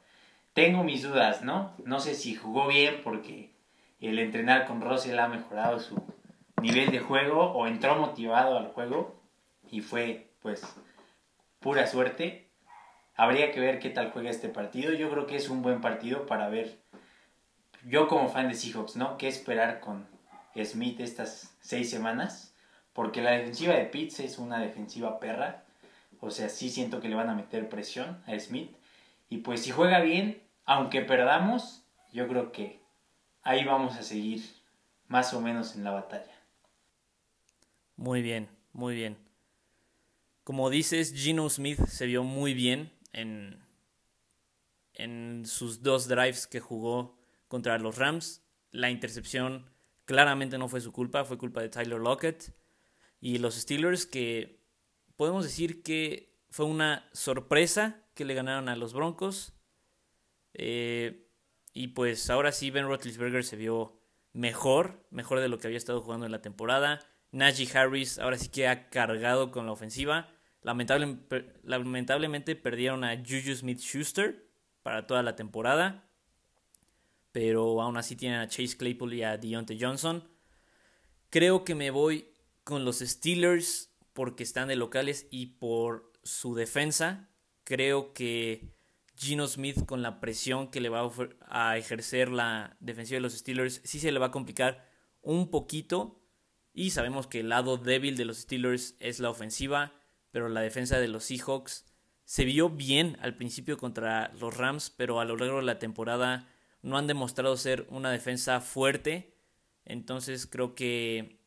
Tengo 0.53 0.83
mis 0.83 1.03
dudas, 1.03 1.43
¿no? 1.43 1.71
No 1.85 1.99
sé 1.99 2.15
si 2.15 2.33
jugó 2.33 2.65
bien 2.65 3.01
porque 3.03 3.53
el 4.01 4.17
entrenar 4.17 4.65
con 4.65 4.81
Russell 4.81 5.19
ha 5.19 5.27
mejorado 5.27 5.79
su 5.79 6.01
nivel 6.63 6.89
de 6.89 6.99
juego 6.99 7.51
o 7.51 7.67
entró 7.67 7.95
motivado 7.95 8.57
al 8.57 8.69
juego 8.69 9.21
y 9.69 9.81
fue 9.81 10.28
pues 10.41 10.63
pura 11.59 11.87
suerte. 11.87 12.49
Habría 13.15 13.51
que 13.51 13.59
ver 13.59 13.79
qué 13.79 13.89
tal 13.89 14.11
juega 14.11 14.29
este 14.29 14.49
partido. 14.49 14.93
Yo 14.93 15.09
creo 15.09 15.25
que 15.25 15.35
es 15.35 15.49
un 15.49 15.61
buen 15.61 15.81
partido 15.81 16.25
para 16.25 16.49
ver, 16.49 16.79
yo 17.85 18.07
como 18.07 18.29
fan 18.29 18.47
de 18.47 18.55
Seahawks, 18.55 18.95
¿no? 18.95 19.17
¿Qué 19.17 19.27
esperar 19.27 19.79
con 19.79 20.07
Smith 20.63 20.99
estas 20.99 21.55
seis 21.61 21.89
semanas? 21.89 22.55
Porque 22.93 23.21
la 23.21 23.31
defensiva 23.31 23.73
de 23.73 23.85
Pitts 23.85 24.19
es 24.21 24.39
una 24.39 24.59
defensiva 24.59 25.19
perra. 25.19 25.65
O 26.21 26.31
sea, 26.31 26.49
sí 26.49 26.69
siento 26.69 26.99
que 26.99 27.09
le 27.09 27.15
van 27.15 27.29
a 27.29 27.35
meter 27.35 27.69
presión 27.69 28.21
a 28.25 28.37
Smith. 28.39 28.75
Y 29.29 29.37
pues 29.37 29.61
si 29.63 29.71
juega 29.71 29.99
bien, 29.99 30.41
aunque 30.65 31.01
perdamos, 31.01 31.85
yo 32.11 32.27
creo 32.27 32.51
que 32.51 32.81
ahí 33.43 33.63
vamos 33.63 33.95
a 33.97 34.03
seguir 34.03 34.43
más 35.07 35.33
o 35.33 35.41
menos 35.41 35.75
en 35.75 35.83
la 35.83 35.91
batalla. 35.91 36.35
Muy 37.95 38.21
bien, 38.21 38.49
muy 38.73 38.95
bien. 38.95 39.28
Como 40.49 40.71
dices, 40.71 41.13
Gino 41.13 41.47
Smith 41.47 41.79
se 41.85 42.07
vio 42.07 42.23
muy 42.23 42.55
bien 42.55 42.91
en, 43.13 43.63
en 44.95 45.45
sus 45.45 45.83
dos 45.83 46.07
drives 46.07 46.47
que 46.47 46.59
jugó 46.59 47.19
contra 47.47 47.77
los 47.77 47.99
Rams. 47.99 48.41
La 48.71 48.89
intercepción 48.89 49.69
claramente 50.05 50.57
no 50.57 50.67
fue 50.67 50.81
su 50.81 50.91
culpa, 50.91 51.23
fue 51.23 51.37
culpa 51.37 51.61
de 51.61 51.69
Tyler 51.69 51.99
Lockett. 51.99 52.51
Y 53.21 53.37
los 53.37 53.57
Steelers 53.57 54.07
que 54.07 54.63
podemos 55.17 55.43
decir 55.43 55.83
que 55.83 56.35
fue 56.49 56.65
una 56.65 57.07
sorpresa 57.13 58.03
que 58.15 58.25
le 58.25 58.33
ganaron 58.33 58.69
a 58.69 58.75
los 58.75 58.93
Broncos. 58.93 59.53
Eh, 60.55 61.29
y 61.73 61.89
pues 61.89 62.27
ahora 62.31 62.51
sí 62.53 62.71
Ben 62.71 62.87
Roethlisberger 62.87 63.43
se 63.43 63.55
vio 63.55 64.01
mejor, 64.33 65.05
mejor 65.11 65.41
de 65.41 65.47
lo 65.47 65.59
que 65.59 65.67
había 65.67 65.77
estado 65.77 66.01
jugando 66.01 66.25
en 66.25 66.31
la 66.31 66.41
temporada. 66.41 67.05
Najee 67.31 67.69
Harris 67.77 68.17
ahora 68.17 68.39
sí 68.39 68.49
que 68.49 68.67
ha 68.67 68.89
cargado 68.89 69.51
con 69.51 69.67
la 69.67 69.73
ofensiva. 69.73 70.27
Lamentablemente 70.61 72.55
perdieron 72.55 73.03
a 73.03 73.15
Juju 73.17 73.55
Smith 73.55 73.79
Schuster 73.79 74.49
para 74.83 75.07
toda 75.07 75.23
la 75.23 75.35
temporada. 75.35 76.09
Pero 77.31 77.81
aún 77.81 77.97
así 77.97 78.15
tienen 78.15 78.39
a 78.39 78.47
Chase 78.47 78.77
Claypool 78.77 79.13
y 79.13 79.23
a 79.23 79.37
Deontay 79.37 79.79
Johnson. 79.79 80.27
Creo 81.29 81.63
que 81.63 81.75
me 81.75 81.91
voy 81.91 82.33
con 82.63 82.85
los 82.85 82.99
Steelers 82.99 83.91
porque 84.13 84.43
están 84.43 84.67
de 84.67 84.75
locales 84.75 85.27
y 85.29 85.47
por 85.57 86.11
su 86.23 86.55
defensa. 86.55 87.29
Creo 87.63 88.13
que 88.13 88.73
Gino 89.15 89.47
Smith 89.47 89.85
con 89.85 90.01
la 90.01 90.19
presión 90.19 90.71
que 90.71 90.81
le 90.81 90.89
va 90.89 91.11
a, 91.47 91.77
ejercer 91.77 92.29
la 92.29 92.77
defensiva 92.79 93.17
de 93.17 93.21
los 93.21 93.33
Steelers 93.33 93.81
sí 93.83 93.99
se 93.99 94.11
le 94.11 94.19
va 94.19 94.27
a 94.27 94.31
complicar 94.31 94.87
un 95.21 95.51
poquito. 95.51 96.21
Y 96.73 96.91
sabemos 96.91 97.27
que 97.27 97.41
el 97.41 97.49
lado 97.49 97.77
débil 97.77 98.15
de 98.15 98.25
los 98.25 98.37
Steelers 98.37 98.95
es 98.99 99.19
la 99.19 99.29
ofensiva, 99.29 99.93
pero 100.31 100.49
la 100.49 100.61
defensa 100.61 100.99
de 100.99 101.07
los 101.07 101.25
Seahawks 101.25 101.85
se 102.25 102.45
vio 102.45 102.69
bien 102.69 103.17
al 103.21 103.35
principio 103.35 103.77
contra 103.77 104.31
los 104.39 104.55
Rams, 104.55 104.91
pero 104.91 105.19
a 105.19 105.25
lo 105.25 105.35
largo 105.35 105.57
de 105.57 105.63
la 105.63 105.79
temporada 105.79 106.47
no 106.81 106.97
han 106.97 107.07
demostrado 107.07 107.57
ser 107.57 107.87
una 107.89 108.11
defensa 108.11 108.61
fuerte. 108.61 109.35
Entonces 109.85 110.45
creo 110.45 110.75
que 110.75 111.39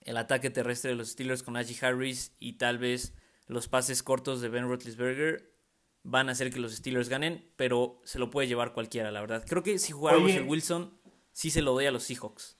el 0.00 0.16
ataque 0.16 0.50
terrestre 0.50 0.90
de 0.90 0.96
los 0.96 1.10
Steelers 1.10 1.42
con 1.42 1.54
Najee 1.54 1.84
Harris 1.84 2.32
y 2.38 2.54
tal 2.54 2.78
vez 2.78 3.14
los 3.46 3.68
pases 3.68 4.02
cortos 4.02 4.40
de 4.40 4.48
Ben 4.48 4.68
Roethlisberger 4.68 5.54
van 6.02 6.28
a 6.28 6.32
hacer 6.32 6.50
que 6.52 6.60
los 6.60 6.74
Steelers 6.74 7.08
ganen, 7.08 7.50
pero 7.56 8.00
se 8.04 8.18
lo 8.18 8.30
puede 8.30 8.48
llevar 8.48 8.72
cualquiera, 8.72 9.10
la 9.10 9.20
verdad. 9.20 9.44
Creo 9.46 9.62
que 9.62 9.78
si 9.78 9.92
jugara 9.92 10.18
Russell 10.18 10.48
Wilson, 10.48 10.98
sí 11.32 11.50
se 11.50 11.62
lo 11.62 11.72
doy 11.72 11.86
a 11.86 11.90
los 11.90 12.04
Seahawks. 12.04 12.57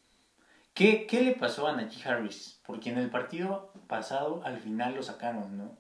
¿Qué, 0.79 1.09
¿Qué, 1.09 1.23
le 1.23 1.33
pasó 1.33 1.67
a 1.67 1.75
Najee 1.75 2.09
Harris? 2.09 2.61
Porque 2.65 2.91
en 2.91 2.99
el 2.99 3.11
partido 3.11 3.73
pasado 3.89 4.43
al 4.45 4.61
final 4.61 4.95
lo 4.95 5.03
sacaron, 5.03 5.59
¿no? 5.59 5.77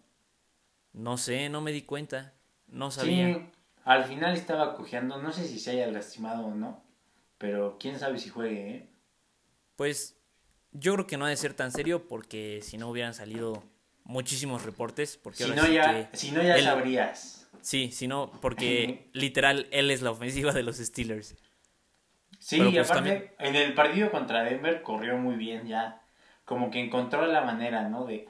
No 0.92 1.16
sé, 1.16 1.48
no 1.48 1.60
me 1.60 1.70
di 1.70 1.82
cuenta. 1.82 2.34
No 2.66 2.90
sabía. 2.90 3.32
Sí, 3.32 3.46
al 3.84 4.04
final 4.06 4.34
estaba 4.34 4.74
cojeando. 4.74 5.22
No 5.22 5.30
sé 5.30 5.46
si 5.46 5.60
se 5.60 5.70
haya 5.70 5.86
lastimado 5.86 6.46
o 6.46 6.54
no. 6.56 6.82
Pero 7.38 7.76
quién 7.78 7.96
sabe 7.96 8.18
si 8.18 8.28
juegue, 8.28 8.70
¿eh? 8.70 8.88
Pues 9.76 10.16
yo 10.72 10.94
creo 10.94 11.06
que 11.06 11.16
no 11.16 11.26
ha 11.26 11.28
de 11.28 11.36
ser 11.36 11.54
tan 11.54 11.70
serio 11.70 12.08
porque 12.08 12.58
si 12.64 12.76
no 12.76 12.88
hubieran 12.88 13.14
salido 13.14 13.62
muchísimos 14.02 14.64
reportes. 14.64 15.16
Porque 15.16 15.44
si, 15.44 15.50
no 15.52 15.64
ya, 15.68 16.10
si 16.12 16.32
no 16.32 16.42
ya 16.42 16.60
sabrías. 16.60 17.48
Sí, 17.60 17.92
sino 17.92 18.32
porque 18.40 19.08
literal 19.12 19.68
él 19.70 19.92
es 19.92 20.02
la 20.02 20.10
ofensiva 20.10 20.52
de 20.52 20.64
los 20.64 20.78
Steelers. 20.78 21.36
Sí, 22.38 22.60
y 22.60 22.72
pues 22.72 22.90
aparte 22.90 23.34
en 23.38 23.56
el 23.56 23.74
partido 23.74 24.10
contra 24.10 24.44
Denver 24.44 24.82
corrió 24.82 25.16
muy 25.16 25.36
bien 25.36 25.66
ya. 25.66 26.02
Como 26.44 26.70
que 26.70 26.80
encontró 26.80 27.26
la 27.26 27.42
manera, 27.42 27.88
¿no? 27.88 28.06
De... 28.06 28.28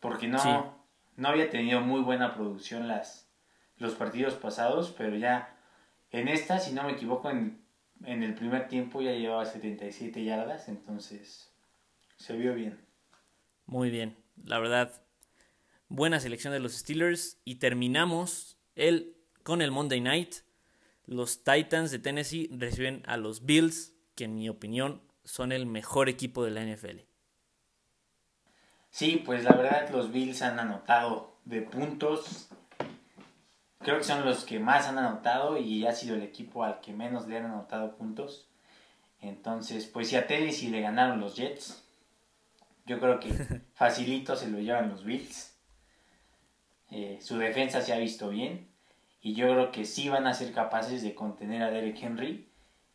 Porque 0.00 0.28
no, 0.28 0.76
no 1.16 1.28
había 1.28 1.50
tenido 1.50 1.80
muy 1.80 2.02
buena 2.02 2.34
producción 2.34 2.86
las, 2.88 3.28
los 3.78 3.94
partidos 3.94 4.34
pasados, 4.34 4.94
pero 4.96 5.16
ya 5.16 5.56
en 6.10 6.28
esta, 6.28 6.60
si 6.60 6.72
no 6.72 6.84
me 6.84 6.92
equivoco, 6.92 7.30
en, 7.30 7.64
en 8.04 8.22
el 8.22 8.34
primer 8.34 8.68
tiempo 8.68 9.00
ya 9.00 9.12
llevaba 9.12 9.44
77 9.44 10.22
yardas, 10.22 10.68
entonces 10.68 11.52
se 12.16 12.36
vio 12.36 12.54
bien. 12.54 12.78
Muy 13.66 13.90
bien, 13.90 14.16
la 14.44 14.58
verdad, 14.58 15.02
buena 15.88 16.20
selección 16.20 16.52
de 16.52 16.60
los 16.60 16.74
Steelers 16.74 17.40
y 17.44 17.56
terminamos 17.56 18.58
el, 18.74 19.16
con 19.42 19.62
el 19.62 19.70
Monday 19.70 20.00
Night. 20.00 20.43
Los 21.06 21.44
Titans 21.44 21.90
de 21.90 21.98
Tennessee 21.98 22.48
reciben 22.52 23.02
a 23.06 23.16
los 23.16 23.44
Bills, 23.44 23.92
que 24.14 24.24
en 24.24 24.36
mi 24.36 24.48
opinión 24.48 25.02
son 25.24 25.52
el 25.52 25.66
mejor 25.66 26.08
equipo 26.08 26.44
de 26.44 26.50
la 26.50 26.64
NFL. 26.64 27.00
Sí, 28.90 29.22
pues 29.24 29.44
la 29.44 29.52
verdad 29.52 29.90
los 29.90 30.12
Bills 30.12 30.40
han 30.42 30.58
anotado 30.58 31.38
de 31.44 31.62
puntos. 31.62 32.48
Creo 33.80 33.98
que 33.98 34.04
son 34.04 34.24
los 34.24 34.44
que 34.44 34.58
más 34.58 34.86
han 34.86 34.98
anotado 34.98 35.58
y 35.58 35.86
ha 35.86 35.92
sido 35.92 36.14
el 36.14 36.22
equipo 36.22 36.64
al 36.64 36.80
que 36.80 36.92
menos 36.92 37.26
le 37.26 37.36
han 37.36 37.46
anotado 37.46 37.96
puntos. 37.96 38.48
Entonces, 39.20 39.86
pues 39.86 40.08
si 40.08 40.16
a 40.16 40.26
Tennessee 40.26 40.68
le 40.68 40.80
ganaron 40.80 41.20
los 41.20 41.36
Jets, 41.36 41.84
yo 42.86 42.98
creo 42.98 43.20
que 43.20 43.30
facilito 43.74 44.36
se 44.36 44.48
lo 44.48 44.58
llevan 44.58 44.88
los 44.88 45.04
Bills. 45.04 45.54
Eh, 46.90 47.18
su 47.20 47.36
defensa 47.36 47.82
se 47.82 47.92
ha 47.92 47.98
visto 47.98 48.28
bien 48.30 48.73
y 49.24 49.34
yo 49.34 49.46
creo 49.48 49.72
que 49.72 49.86
sí 49.86 50.10
van 50.10 50.26
a 50.26 50.34
ser 50.34 50.52
capaces 50.52 51.02
de 51.02 51.14
contener 51.14 51.62
a 51.62 51.70
Derek 51.70 51.96
Henry. 51.98 52.46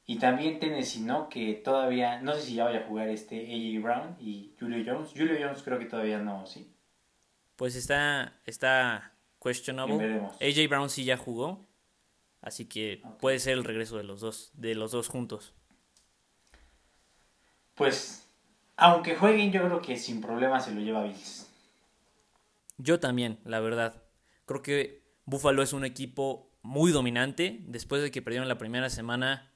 Y 0.05 0.19
también 0.19 0.59
Tennessee, 0.59 1.01
¿no? 1.01 1.27
Que 1.27 1.55
todavía, 1.55 2.21
no 2.21 2.35
sé 2.35 2.43
si 2.43 2.53
ya 2.53 2.65
vaya 2.65 2.81
a 2.81 2.87
jugar 2.87 3.09
este 3.09 3.47
AJ 3.47 3.81
Brown 3.81 4.15
y 4.19 4.53
Julio 4.59 4.83
Jones. 4.85 5.09
Julio 5.09 5.35
Jones 5.39 5.63
creo 5.63 5.79
que 5.79 5.85
todavía 5.85 6.19
no, 6.19 6.45
¿sí? 6.45 6.71
Pues 7.55 7.75
está, 7.75 8.39
está 8.45 9.11
questionable. 9.41 10.21
AJ 10.39 10.69
Brown 10.69 10.91
sí 10.91 11.03
ya 11.03 11.17
jugó, 11.17 11.65
así 12.41 12.65
que 12.65 13.01
puede 13.19 13.39
ser 13.39 13.53
el 13.53 13.63
regreso 13.63 13.97
de 13.97 14.03
los 14.03 14.21
dos, 14.21 14.51
de 14.53 14.75
los 14.75 14.91
dos 14.91 15.07
juntos. 15.07 15.55
Pues, 17.73 18.29
aunque 18.75 19.15
jueguen, 19.15 19.51
yo 19.51 19.65
creo 19.65 19.81
que 19.81 19.97
sin 19.97 20.21
problema 20.21 20.59
se 20.59 20.75
lo 20.75 20.81
lleva 20.81 21.05
Bills. 21.05 21.49
Yo 22.77 22.99
también, 22.99 23.39
la 23.45 23.59
verdad. 23.61 24.03
Creo 24.45 24.61
que 24.61 25.08
Buffalo 25.29 25.61
es 25.61 25.73
un 25.73 25.85
equipo 25.85 26.51
muy 26.61 26.91
dominante. 26.91 27.59
Después 27.67 28.01
de 28.01 28.11
que 28.11 28.21
perdieron 28.21 28.47
la 28.47 28.57
primera 28.57 28.89
semana, 28.89 29.53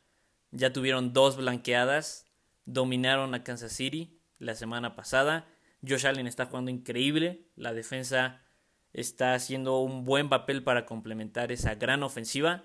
ya 0.51 0.71
tuvieron 0.71 1.13
dos 1.13 1.37
blanqueadas. 1.37 2.27
Dominaron 2.65 3.33
a 3.33 3.43
Kansas 3.43 3.73
City 3.73 4.19
la 4.37 4.55
semana 4.55 4.95
pasada. 4.95 5.47
Josh 5.87 6.05
Allen 6.05 6.27
está 6.27 6.45
jugando 6.45 6.71
increíble. 6.71 7.49
La 7.55 7.73
defensa 7.73 8.41
está 8.93 9.33
haciendo 9.33 9.79
un 9.79 10.05
buen 10.05 10.29
papel 10.29 10.63
para 10.63 10.85
complementar 10.85 11.51
esa 11.51 11.75
gran 11.75 12.03
ofensiva. 12.03 12.63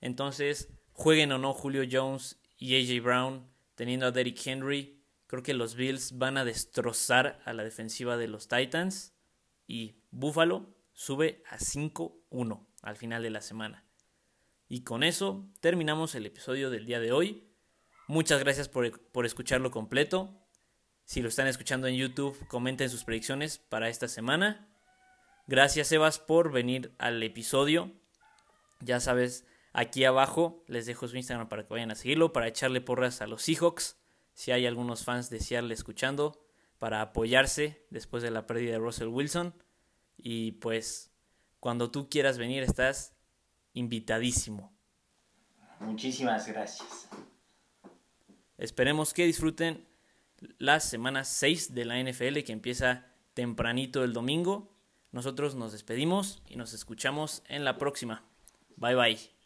Entonces, 0.00 0.68
jueguen 0.92 1.32
o 1.32 1.38
no 1.38 1.52
Julio 1.52 1.82
Jones 1.90 2.40
y 2.58 2.76
AJ 2.76 3.02
Brown, 3.02 3.50
teniendo 3.74 4.06
a 4.06 4.10
Derrick 4.10 4.46
Henry, 4.46 5.02
creo 5.26 5.42
que 5.42 5.54
los 5.54 5.74
Bills 5.74 6.18
van 6.18 6.36
a 6.36 6.44
destrozar 6.44 7.40
a 7.44 7.54
la 7.54 7.64
defensiva 7.64 8.18
de 8.18 8.28
los 8.28 8.48
Titans 8.48 9.14
y 9.66 10.02
Buffalo 10.10 10.76
sube 10.92 11.42
a 11.48 11.58
5-1 12.30 12.66
al 12.82 12.96
final 12.96 13.22
de 13.22 13.30
la 13.30 13.40
semana. 13.40 13.84
Y 14.68 14.84
con 14.84 15.02
eso 15.02 15.48
terminamos 15.60 16.14
el 16.14 16.26
episodio 16.26 16.70
del 16.70 16.86
día 16.86 17.00
de 17.00 17.12
hoy. 17.12 17.44
Muchas 18.06 18.40
gracias 18.40 18.68
por, 18.68 19.00
por, 19.10 19.26
escucharlo 19.26 19.70
completo. 19.70 20.30
Si 21.04 21.22
lo 21.22 21.28
están 21.28 21.48
escuchando 21.48 21.86
en 21.86 21.96
YouTube, 21.96 22.36
comenten 22.46 22.88
sus 22.88 23.04
predicciones 23.04 23.58
para 23.58 23.88
esta 23.88 24.08
semana. 24.08 24.68
Gracias, 25.46 25.90
Evas, 25.90 26.18
por 26.20 26.52
venir 26.52 26.94
al 26.98 27.22
episodio. 27.22 27.92
Ya 28.80 29.00
sabes, 29.00 29.44
aquí 29.72 30.04
abajo 30.04 30.64
les 30.68 30.86
dejo 30.86 31.08
su 31.08 31.16
Instagram 31.16 31.48
para 31.48 31.66
que 31.66 31.74
vayan 31.74 31.90
a 31.90 31.96
seguirlo, 31.96 32.32
para 32.32 32.48
echarle 32.48 32.80
porras 32.80 33.20
a 33.20 33.26
los 33.26 33.42
Seahawks. 33.42 33.96
Si 34.34 34.52
hay 34.52 34.66
algunos 34.66 35.04
fans 35.04 35.28
de 35.30 35.40
Seattle 35.40 35.74
escuchando, 35.74 36.46
para 36.78 37.02
apoyarse 37.02 37.86
después 37.90 38.22
de 38.22 38.30
la 38.30 38.46
pérdida 38.46 38.72
de 38.72 38.78
Russell 38.78 39.08
Wilson. 39.08 39.54
Y 40.16 40.52
pues 40.52 41.09
cuando 41.60 41.90
tú 41.90 42.08
quieras 42.08 42.38
venir 42.38 42.62
estás 42.62 43.14
invitadísimo. 43.74 44.72
Muchísimas 45.78 46.46
gracias. 46.48 47.08
Esperemos 48.58 49.14
que 49.14 49.24
disfruten 49.24 49.86
la 50.58 50.80
semana 50.80 51.24
6 51.24 51.74
de 51.74 51.84
la 51.84 52.02
NFL 52.02 52.40
que 52.44 52.52
empieza 52.52 53.06
tempranito 53.34 54.04
el 54.04 54.12
domingo. 54.12 54.74
Nosotros 55.12 55.54
nos 55.54 55.72
despedimos 55.72 56.42
y 56.46 56.56
nos 56.56 56.72
escuchamos 56.72 57.42
en 57.48 57.64
la 57.64 57.78
próxima. 57.78 58.24
Bye 58.76 58.94
bye. 58.94 59.39